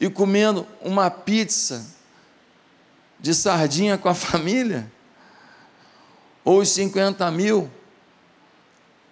[0.00, 1.86] e comendo uma pizza
[3.20, 4.90] de sardinha com a família?
[6.44, 7.70] Ou os 50 mil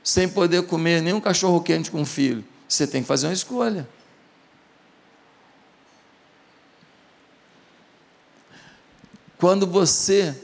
[0.02, 2.44] sem poder comer nenhum cachorro quente com o filho?
[2.68, 3.88] Você tem que fazer uma escolha.
[9.38, 10.34] Quando você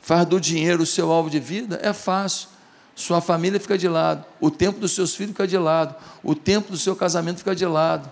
[0.00, 2.48] faz do dinheiro o seu alvo de vida, é fácil.
[2.94, 6.70] Sua família fica de lado, o tempo dos seus filhos fica de lado, o tempo
[6.70, 8.10] do seu casamento fica de lado.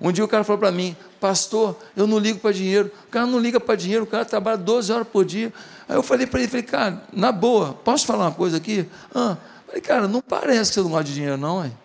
[0.00, 2.90] Um dia o cara falou para mim, pastor, eu não ligo para dinheiro.
[3.06, 5.52] O cara não liga para dinheiro, o cara trabalha 12 horas por dia.
[5.88, 8.88] Aí eu falei para ele, falei, cara, na boa, posso falar uma coisa aqui?
[9.12, 11.76] Ah, falei, cara, não parece que você não gosta de dinheiro, não, hein?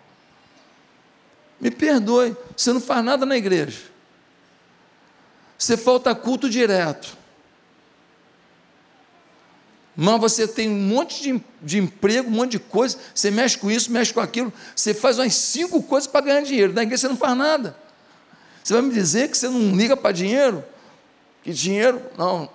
[1.64, 3.84] Me perdoe, você não faz nada na igreja.
[5.56, 7.16] Você falta culto direto.
[9.96, 13.70] Mas você tem um monte de, de emprego, um monte de coisa, você mexe com
[13.70, 16.74] isso, mexe com aquilo, você faz umas cinco coisas para ganhar dinheiro.
[16.74, 17.74] Na igreja você não faz nada.
[18.62, 20.62] Você vai me dizer que você não liga para dinheiro?
[21.42, 22.46] Que dinheiro, não.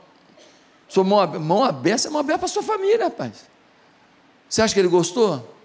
[0.88, 3.34] Sua mão, mão aberta, é mão aberta para sua família, rapaz.
[4.48, 5.59] Você acha que ele gostou?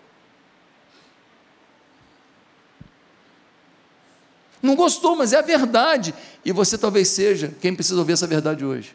[4.64, 6.14] Não gostou, mas é a verdade.
[6.44, 8.94] E você talvez seja quem precisa ouvir essa verdade hoje.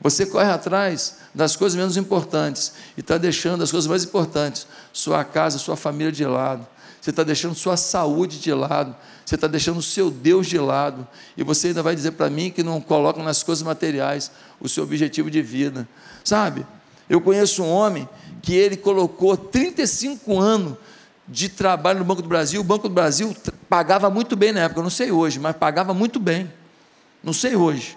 [0.00, 5.24] Você corre atrás das coisas menos importantes e está deixando as coisas mais importantes, sua
[5.24, 6.66] casa, sua família de lado
[7.06, 8.92] você está deixando sua saúde de lado,
[9.24, 12.50] você está deixando o seu Deus de lado, e você ainda vai dizer para mim
[12.50, 15.88] que não coloca nas coisas materiais o seu objetivo de vida.
[16.24, 16.66] Sabe?
[17.08, 18.08] Eu conheço um homem
[18.42, 20.76] que ele colocou 35 anos
[21.28, 22.60] de trabalho no Banco do Brasil.
[22.60, 23.34] O Banco do Brasil
[23.68, 26.52] pagava muito bem na época, não sei hoje, mas pagava muito bem.
[27.22, 27.96] Não sei hoje.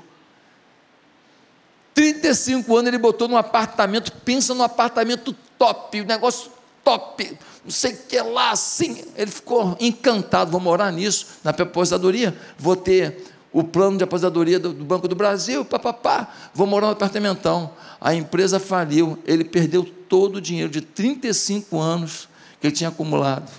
[1.94, 6.50] 35 anos ele botou num apartamento, pensa num apartamento top, o negócio
[6.84, 9.04] top, não sei o que lá, assim.
[9.16, 14.72] Ele ficou encantado, vou morar nisso, na aposentadoria, vou ter o plano de aposentadoria do,
[14.72, 17.72] do Banco do Brasil, papapá, vou morar no apartamentão.
[18.00, 22.30] A empresa faliu, ele perdeu todo o dinheiro de 35 anos
[22.60, 23.50] que ele tinha acumulado.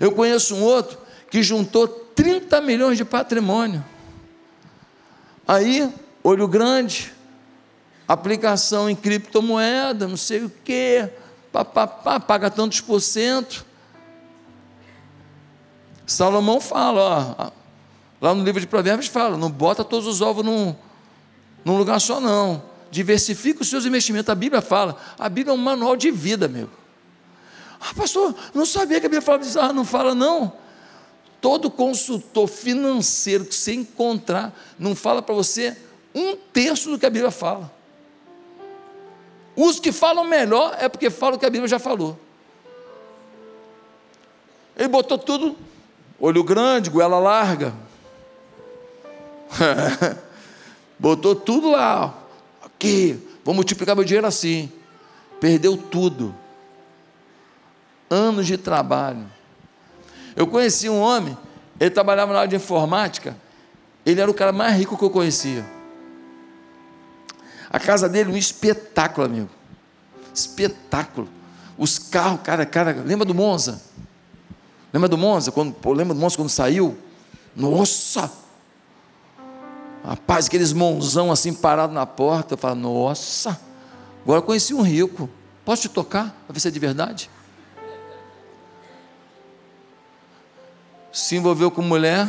[0.00, 0.98] Eu conheço um outro
[1.30, 3.84] que juntou 30 milhões de patrimônio.
[5.46, 7.12] Aí, olho grande,
[8.06, 11.10] aplicação em criptomoeda, não sei o quê,
[11.50, 13.64] pá, pá, pá, paga tantos por cento.
[16.06, 17.50] Salomão fala, ó,
[18.20, 20.74] lá no livro de Provérbios fala, não bota todos os ovos num,
[21.64, 22.71] num lugar só não.
[22.92, 24.28] Diversifica os seus investimentos.
[24.28, 26.68] A Bíblia fala, a Bíblia é um manual de vida, meu.
[27.80, 29.58] Ah, pastor, não sabia que a Bíblia fala disso.
[29.58, 30.52] Ah, não fala não.
[31.40, 35.74] Todo consultor financeiro que você encontrar não fala para você
[36.14, 37.72] um terço do que a Bíblia fala.
[39.56, 42.20] Os que falam melhor é porque falam o que a Bíblia já falou.
[44.76, 45.56] Ele botou tudo,
[46.20, 47.72] olho grande, goela larga.
[51.00, 52.21] botou tudo lá.
[53.44, 54.70] Vou multiplicar meu dinheiro assim.
[55.40, 56.34] Perdeu tudo.
[58.08, 59.26] Anos de trabalho.
[60.36, 61.36] Eu conheci um homem,
[61.78, 63.36] ele trabalhava na área de informática.
[64.04, 65.64] Ele era o cara mais rico que eu conhecia.
[67.70, 69.48] A casa dele, um espetáculo, amigo.
[70.34, 71.28] Espetáculo.
[71.78, 73.82] Os carros, cara, cara, lembra do Monza?
[74.92, 75.50] Lembra do Monza?
[75.50, 76.98] Quando, pô, lembra do Monza quando saiu?
[77.56, 78.41] Nossa!
[80.04, 82.54] Rapaz, aqueles monzão assim parado na porta.
[82.54, 83.60] Eu falo, nossa,
[84.22, 85.30] agora eu conheci um rico.
[85.64, 87.30] Posso te tocar para ver se é de verdade?
[91.12, 92.28] Se envolveu com mulher,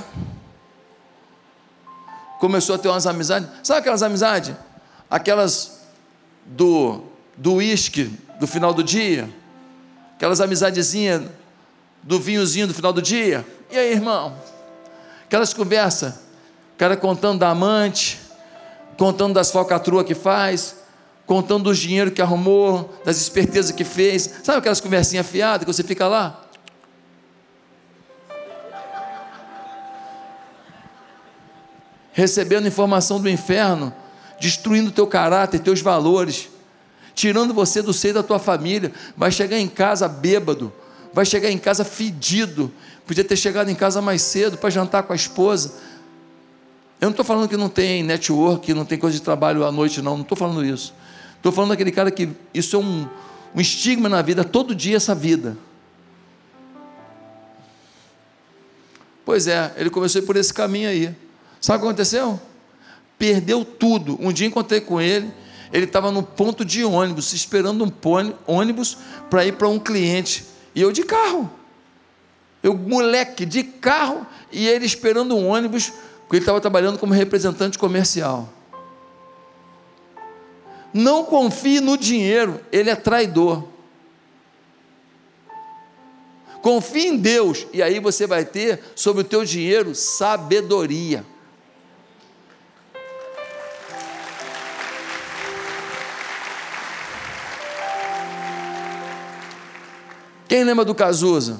[2.40, 3.50] começou a ter umas amizades.
[3.64, 4.56] Sabe aquelas amizades?
[5.10, 5.82] Aquelas
[6.46, 7.04] do
[7.36, 9.30] do uísque do final do dia,
[10.16, 11.24] aquelas amizadezinhas
[12.02, 13.46] do vinhozinho do final do dia.
[13.72, 14.38] E aí, irmão?
[15.26, 16.16] Aquelas conversas,
[16.84, 18.20] cara contando da amante,
[18.98, 20.76] contando das falcatruas que faz,
[21.26, 24.30] contando dos dinheiro que arrumou, das espertezas que fez.
[24.44, 26.44] Sabe aquelas conversinhas fiadas que você fica lá?
[32.12, 33.94] Recebendo informação do inferno,
[34.38, 36.50] destruindo teu caráter, teus valores,
[37.16, 38.92] tirando você do seio da tua família.
[39.16, 40.70] Vai chegar em casa bêbado,
[41.14, 42.70] vai chegar em casa fedido.
[43.08, 45.93] Podia ter chegado em casa mais cedo para jantar com a esposa.
[47.04, 49.72] Eu não estou falando que não tem network, que não tem coisa de trabalho à
[49.74, 50.16] noite, não.
[50.16, 50.94] Não estou falando isso.
[51.36, 53.06] Estou falando daquele cara que isso é um,
[53.54, 55.58] um estigma na vida, todo dia essa vida.
[59.26, 61.14] Pois é, ele começou por esse caminho aí.
[61.60, 62.40] Sabe o que aconteceu?
[63.18, 64.18] Perdeu tudo.
[64.22, 65.30] Um dia encontrei com ele,
[65.74, 68.98] ele estava no ponto de ônibus, esperando um ônibus
[69.30, 70.46] para ir para um cliente.
[70.74, 71.52] E eu de carro.
[72.64, 75.92] Eu, moleque, de carro, e ele esperando um ônibus,
[76.24, 78.50] porque ele estava trabalhando como representante comercial.
[80.94, 83.68] Não confie no dinheiro, ele é traidor.
[86.62, 91.26] Confie em Deus, e aí você vai ter sobre o teu dinheiro sabedoria.
[100.48, 101.60] Quem lembra do Cazuza?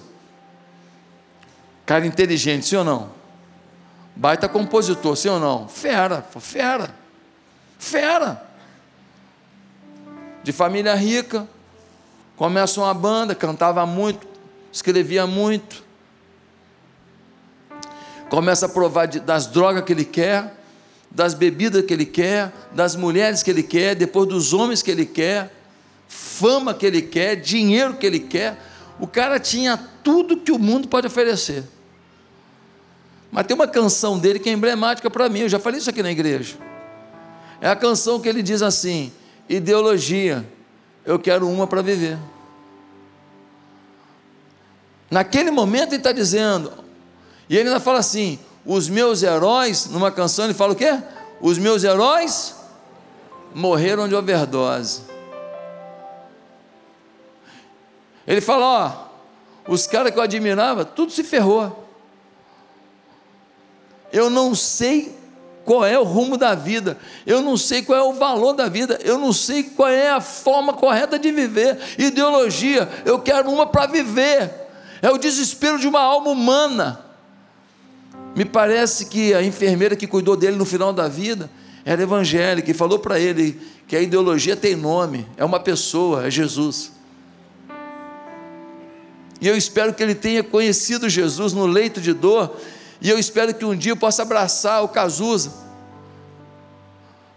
[1.84, 3.23] Cara inteligente, sim ou não?
[4.16, 5.68] Baita compositor, sim ou não?
[5.68, 6.94] Fera, fera,
[7.80, 8.44] fera.
[10.44, 11.48] De família rica,
[12.36, 14.28] começa uma banda, cantava muito,
[14.72, 15.84] escrevia muito.
[18.30, 20.54] Começa a provar de, das drogas que ele quer,
[21.10, 25.06] das bebidas que ele quer, das mulheres que ele quer, depois dos homens que ele
[25.06, 25.54] quer,
[26.08, 28.58] fama que ele quer, dinheiro que ele quer
[29.00, 31.64] o cara tinha tudo que o mundo pode oferecer.
[33.34, 36.04] Mas tem uma canção dele que é emblemática para mim, eu já falei isso aqui
[36.04, 36.56] na igreja.
[37.60, 39.12] É a canção que ele diz assim:
[39.50, 40.48] ideologia,
[41.04, 42.20] eu quero uma para viver.
[45.10, 46.72] Naquele momento ele está dizendo,
[47.50, 51.02] e ele ainda fala assim: os meus heróis, numa canção ele fala o quê?
[51.42, 52.56] Os meus heróis
[53.52, 55.02] morreram de overdose.
[58.28, 59.10] Ele fala:
[59.68, 61.83] ó, os caras que eu admirava, tudo se ferrou.
[64.14, 65.14] Eu não sei
[65.66, 69.00] qual é o rumo da vida, eu não sei qual é o valor da vida,
[69.04, 71.78] eu não sei qual é a forma correta de viver.
[71.98, 74.52] Ideologia, eu quero uma para viver.
[75.02, 77.04] É o desespero de uma alma humana.
[78.36, 81.50] Me parece que a enfermeira que cuidou dele no final da vida
[81.86, 86.32] era evangélica e falou para ele que a ideologia tem nome, é uma pessoa, é
[86.32, 86.92] Jesus.
[89.42, 92.56] E eu espero que ele tenha conhecido Jesus no leito de dor.
[93.04, 95.52] E eu espero que um dia eu possa abraçar o Cazuza.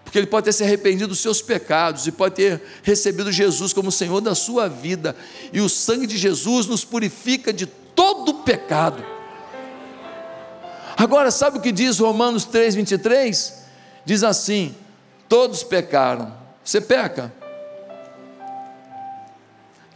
[0.05, 3.91] Porque ele pode ter se arrependido dos seus pecados e pode ter recebido Jesus como
[3.91, 5.17] Senhor da sua vida.
[5.53, 9.05] E o sangue de Jesus nos purifica de todo pecado.
[10.97, 13.55] Agora, sabe o que diz Romanos 3, 23?
[14.05, 14.73] Diz assim:
[15.29, 16.33] todos pecaram.
[16.65, 17.33] Você peca?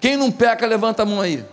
[0.01, 1.45] Quem não peca, levanta a mão aí.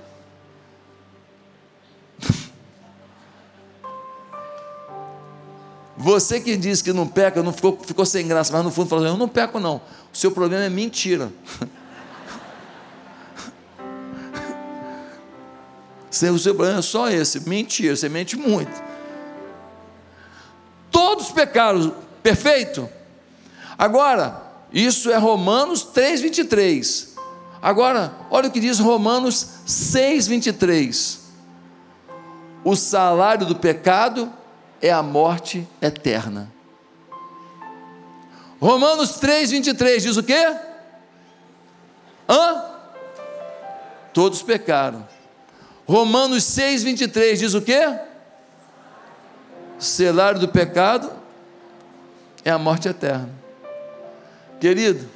[6.07, 9.05] Você que diz que não peca, não ficou, ficou sem graça, mas no fundo falou:
[9.05, 9.81] Eu não peco, não.
[10.13, 11.29] O seu problema é mentira.
[16.09, 17.93] o seu problema é só esse: mentira.
[17.93, 18.71] Você mente muito.
[20.89, 21.93] Todos pecaram,
[22.23, 22.87] perfeito?
[23.77, 24.41] Agora,
[24.71, 27.17] isso é Romanos 3,23.
[27.61, 31.17] Agora, olha o que diz Romanos 6,23.
[32.63, 34.31] O salário do pecado
[34.81, 36.51] é a morte eterna.
[38.59, 40.55] Romanos 3, 23 diz o quê?
[42.27, 42.65] Hã?
[44.13, 45.07] Todos pecaram.
[45.87, 47.97] Romanos 6, 23 diz o quê?
[49.79, 51.11] Selário do pecado
[52.43, 53.29] é a morte eterna.
[54.59, 55.07] Querido,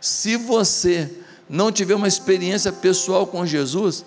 [0.00, 1.10] se você
[1.48, 4.04] não tiver uma experiência pessoal com Jesus,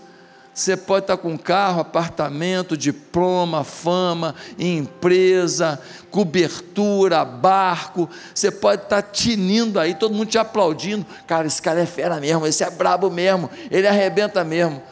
[0.60, 5.82] Você pode estar com carro, apartamento, diploma, fama, empresa,
[6.12, 8.10] cobertura, barco.
[8.36, 11.06] Você pode estar tinindo aí, todo mundo te aplaudindo.
[11.26, 14.84] Cara, esse cara é fera mesmo, esse é brabo mesmo, ele arrebenta mesmo.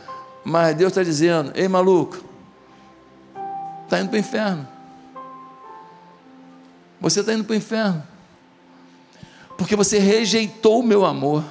[0.42, 2.24] Mas Deus está dizendo: ei, maluco,
[3.84, 4.68] está indo para o inferno.
[7.02, 8.08] Você está indo para o inferno.
[9.58, 11.44] Porque você rejeitou o meu amor.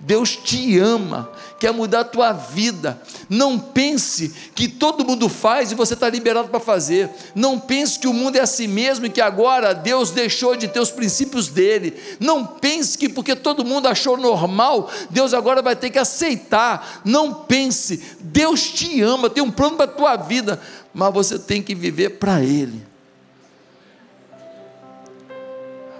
[0.00, 1.28] Deus te ama,
[1.58, 3.00] quer mudar a tua vida.
[3.28, 7.10] Não pense que todo mundo faz e você está liberado para fazer.
[7.34, 10.78] Não pense que o mundo é assim mesmo e que agora Deus deixou de ter
[10.78, 11.96] os princípios dele.
[12.20, 17.02] Não pense que porque todo mundo achou normal, Deus agora vai ter que aceitar.
[17.04, 20.60] Não pense, Deus te ama, tem um plano para a tua vida,
[20.94, 22.87] mas você tem que viver para Ele.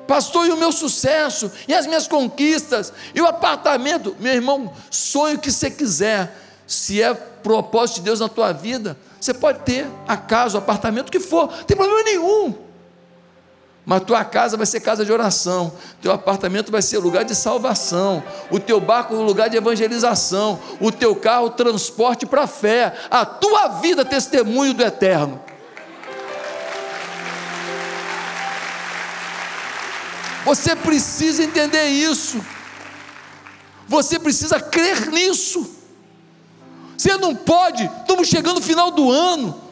[0.09, 5.37] Pastor, e o meu sucesso, e as minhas conquistas, e o apartamento, meu irmão, sonho
[5.37, 6.35] o que você quiser,
[6.67, 11.09] se é propósito de Deus na tua vida, você pode ter a casa, o apartamento,
[11.09, 12.55] o que for, não tem problema nenhum.
[13.85, 18.23] Mas tua casa vai ser casa de oração, teu apartamento vai ser lugar de salvação,
[18.51, 23.69] o teu barco lugar de evangelização, o teu carro transporte para a fé, a tua
[23.81, 25.41] vida testemunho do eterno.
[30.49, 32.43] Você precisa entender isso.
[33.87, 35.77] Você precisa crer nisso.
[36.97, 39.63] Você não pode, estamos chegando no final do ano.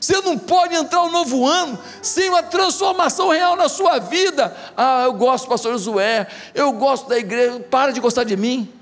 [0.00, 4.56] Você não pode entrar um novo ano sem uma transformação real na sua vida.
[4.76, 8.72] Ah, eu gosto do pastor Josué, eu gosto da igreja, para de gostar de mim.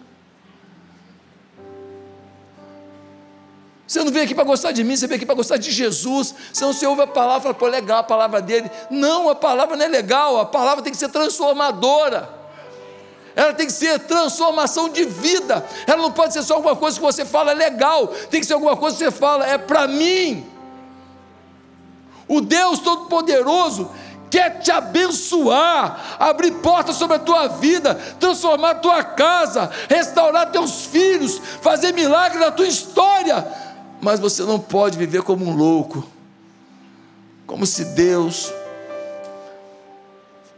[3.87, 6.35] Você não veio aqui para gostar de mim, você veio aqui para gostar de Jesus.
[6.53, 8.70] Você não se ouve a palavra, fala, pô, legal a palavra dele.
[8.91, 12.28] Não, a palavra não é legal, a palavra tem que ser transformadora.
[13.37, 15.64] Ela tem que ser transformação de vida.
[15.87, 18.07] Ela não pode ser só alguma coisa que você fala é legal.
[18.30, 20.47] Tem que ser alguma coisa que você fala é para mim.
[22.26, 23.91] O Deus Todo-Poderoso
[24.30, 30.87] quer te abençoar, abrir portas sobre a tua vida, transformar a tua casa, restaurar teus
[30.87, 33.63] filhos, fazer milagre na tua história
[34.05, 36.07] mas você não pode viver como um louco,
[37.46, 38.52] como se Deus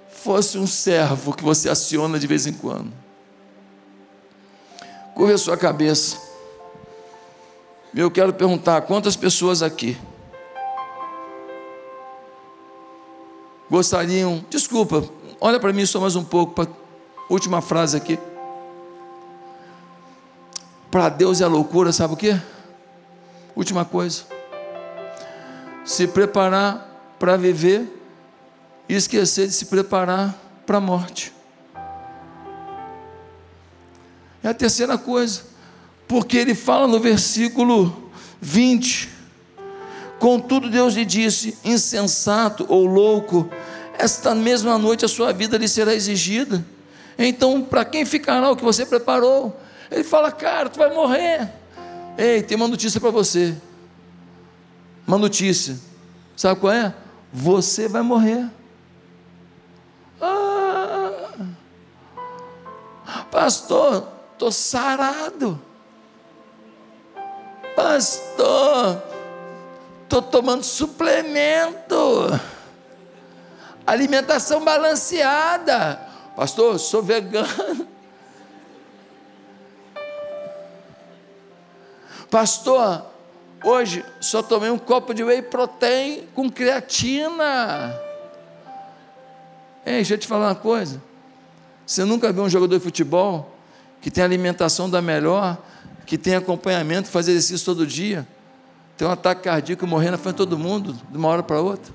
[0.08, 2.92] fosse um servo que você aciona de vez em quando.
[5.14, 6.20] Curva a sua cabeça.
[7.94, 9.96] Eu quero perguntar: quantas pessoas aqui
[13.70, 15.08] gostariam, desculpa,
[15.40, 16.68] olha para mim só mais um pouco, para
[17.30, 18.18] última frase aqui.
[20.90, 22.55] Para Deus é loucura, sabe o que?
[23.56, 24.24] Última coisa.
[25.84, 27.90] Se preparar para viver
[28.88, 30.34] e esquecer de se preparar
[30.66, 31.32] para a morte.
[34.44, 35.42] É a terceira coisa.
[36.06, 39.08] Porque ele fala no versículo 20:
[40.18, 43.48] Contudo, Deus lhe disse: insensato ou louco,
[43.98, 46.64] esta mesma noite a sua vida lhe será exigida.
[47.18, 49.58] Então, para quem ficará o que você preparou?
[49.90, 51.48] Ele fala, cara, tu vai morrer.
[52.18, 53.56] Ei, tem uma notícia para você.
[55.06, 55.78] Uma notícia.
[56.36, 56.94] Sabe qual é?
[57.32, 58.50] Você vai morrer.
[60.20, 61.34] Ah,
[63.30, 65.60] pastor, estou sarado.
[67.74, 69.02] Pastor,
[70.02, 71.96] estou tomando suplemento.
[73.86, 76.00] Alimentação balanceada.
[76.34, 77.86] Pastor, sou vegano.
[82.36, 83.02] Pastor,
[83.64, 87.98] hoje só tomei um copo de whey protein com creatina.
[89.86, 91.02] Ei, deixa eu te falar uma coisa.
[91.86, 93.56] Você nunca viu um jogador de futebol
[94.02, 95.56] que tem alimentação da melhor,
[96.04, 98.28] que tem acompanhamento, faz exercício todo dia,
[98.98, 101.90] tem um ataque cardíaco morrer na frente de todo mundo, de uma hora para outra?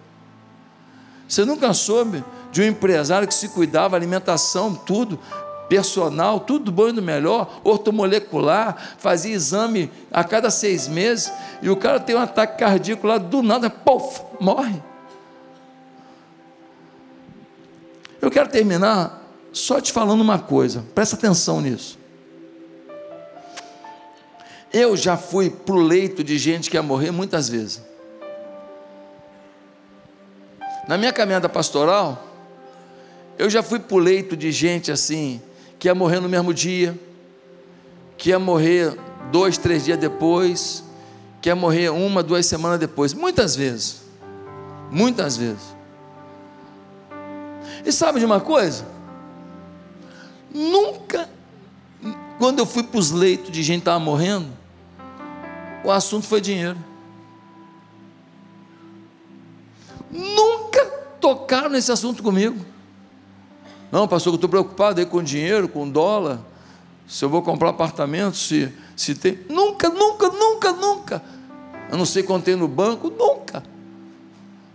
[1.27, 5.19] Você nunca soube de um empresário que se cuidava, alimentação, tudo,
[5.71, 11.77] personal, tudo bom e do melhor, ortomolecular, fazia exame a cada seis meses, e o
[11.77, 14.83] cara tem um ataque cardíaco lá, do nada, pof, morre.
[18.21, 21.97] Eu quero terminar só te falando uma coisa, presta atenção nisso.
[24.73, 27.81] Eu já fui para o leito de gente que ia morrer muitas vezes.
[30.85, 32.27] Na minha caminhada pastoral,
[33.37, 35.41] eu já fui para o leito de gente assim,
[35.81, 36.95] que ia morrer no mesmo dia,
[38.15, 38.95] que ia morrer
[39.31, 40.83] dois, três dias depois,
[41.41, 43.15] que ia morrer uma, duas semanas depois.
[43.15, 44.03] Muitas vezes.
[44.91, 45.75] Muitas vezes.
[47.83, 48.85] E sabe de uma coisa?
[50.53, 51.27] Nunca,
[52.37, 54.49] quando eu fui para os leitos de gente que estava morrendo,
[55.83, 56.77] o assunto foi dinheiro.
[60.11, 60.85] Nunca
[61.19, 62.63] tocaram nesse assunto comigo.
[63.91, 66.39] Não, pastor, eu estou preocupado aí com dinheiro, com dólar,
[67.07, 69.39] se eu vou comprar apartamento, se, se tem.
[69.49, 71.23] Nunca, nunca, nunca, nunca.
[71.91, 73.61] Eu não sei quanto tem no banco, nunca.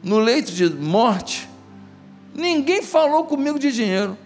[0.02, 1.48] No leito de morte,
[2.34, 4.18] ninguém falou comigo de dinheiro.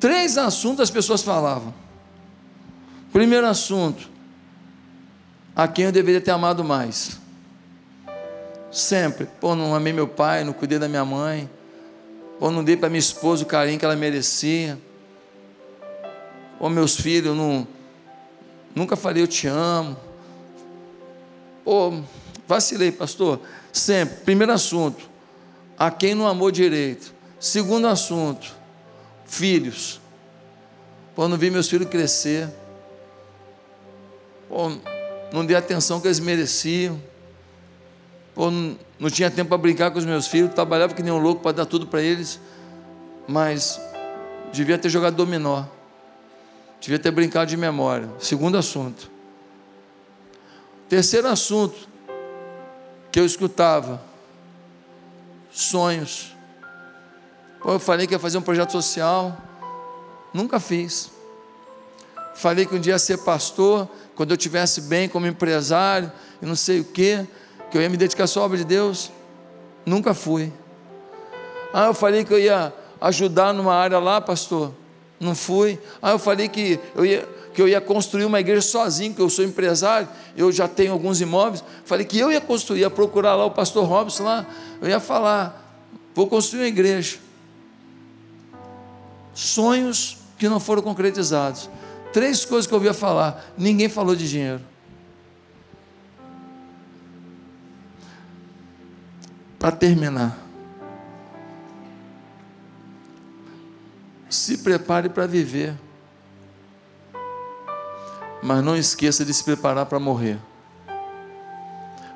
[0.00, 1.72] Três assuntos as pessoas falavam.
[3.12, 4.10] Primeiro assunto,
[5.54, 7.20] a quem eu deveria ter amado mais.
[8.72, 9.28] Sempre.
[9.40, 11.48] Pô, não amei meu pai, não cuidei da minha mãe.
[12.38, 14.78] Pô, não dei para minha esposa o carinho que ela merecia.
[16.58, 17.66] Pô, meus filhos, não,
[18.74, 19.96] nunca falei eu te amo.
[21.64, 22.02] Pô,
[22.46, 23.40] vacilei, pastor.
[23.72, 24.16] Sempre.
[24.24, 25.08] Primeiro assunto,
[25.78, 27.12] a quem não amou direito.
[27.40, 28.54] Segundo assunto,
[29.24, 30.00] filhos.
[31.14, 32.48] Pô, não vi meus filhos crescer.
[34.48, 34.70] Pô,
[35.32, 37.00] não dei a atenção que eles mereciam.
[38.34, 41.40] Pô, não, tinha tempo para brincar com os meus filhos, trabalhava que nem um louco
[41.40, 42.40] para dar tudo para eles,
[43.28, 43.80] mas
[44.52, 45.64] devia ter jogado dominó,
[46.80, 48.08] devia ter brincado de memória.
[48.18, 49.10] Segundo assunto.
[50.88, 51.88] Terceiro assunto
[53.12, 54.02] que eu escutava:
[55.52, 56.34] sonhos.
[57.62, 59.40] Pô, eu falei que ia fazer um projeto social,
[60.32, 61.10] nunca fiz.
[62.34, 66.10] Falei que um dia ia ser pastor, quando eu tivesse bem como empresário,
[66.42, 67.26] e não sei o quê,
[67.74, 69.10] que eu ia me dedicar só à obra de Deus.
[69.84, 70.52] Nunca fui.
[71.72, 74.72] Ah, eu falei que eu ia ajudar numa área lá, pastor.
[75.18, 75.76] Não fui.
[76.00, 79.28] Ah, eu falei que eu ia, que eu ia construir uma igreja sozinho, que eu
[79.28, 81.64] sou empresário, eu já tenho alguns imóveis.
[81.84, 84.46] Falei que eu ia construir, ia procurar lá o pastor Robson lá.
[84.80, 85.82] Eu ia falar,
[86.14, 87.18] vou construir uma igreja.
[89.34, 91.68] Sonhos que não foram concretizados.
[92.12, 93.44] Três coisas que eu ouvia falar.
[93.58, 94.73] Ninguém falou de dinheiro.
[99.64, 100.36] Para terminar,
[104.28, 105.74] se prepare para viver,
[108.42, 110.38] mas não esqueça de se preparar para morrer.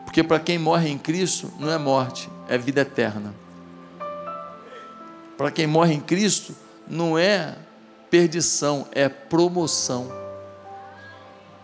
[0.04, 3.34] Porque para quem morre em Cristo, não é morte, é vida eterna.
[5.38, 6.54] Para quem morre em Cristo,
[6.86, 7.56] não é
[8.10, 10.12] perdição, é promoção.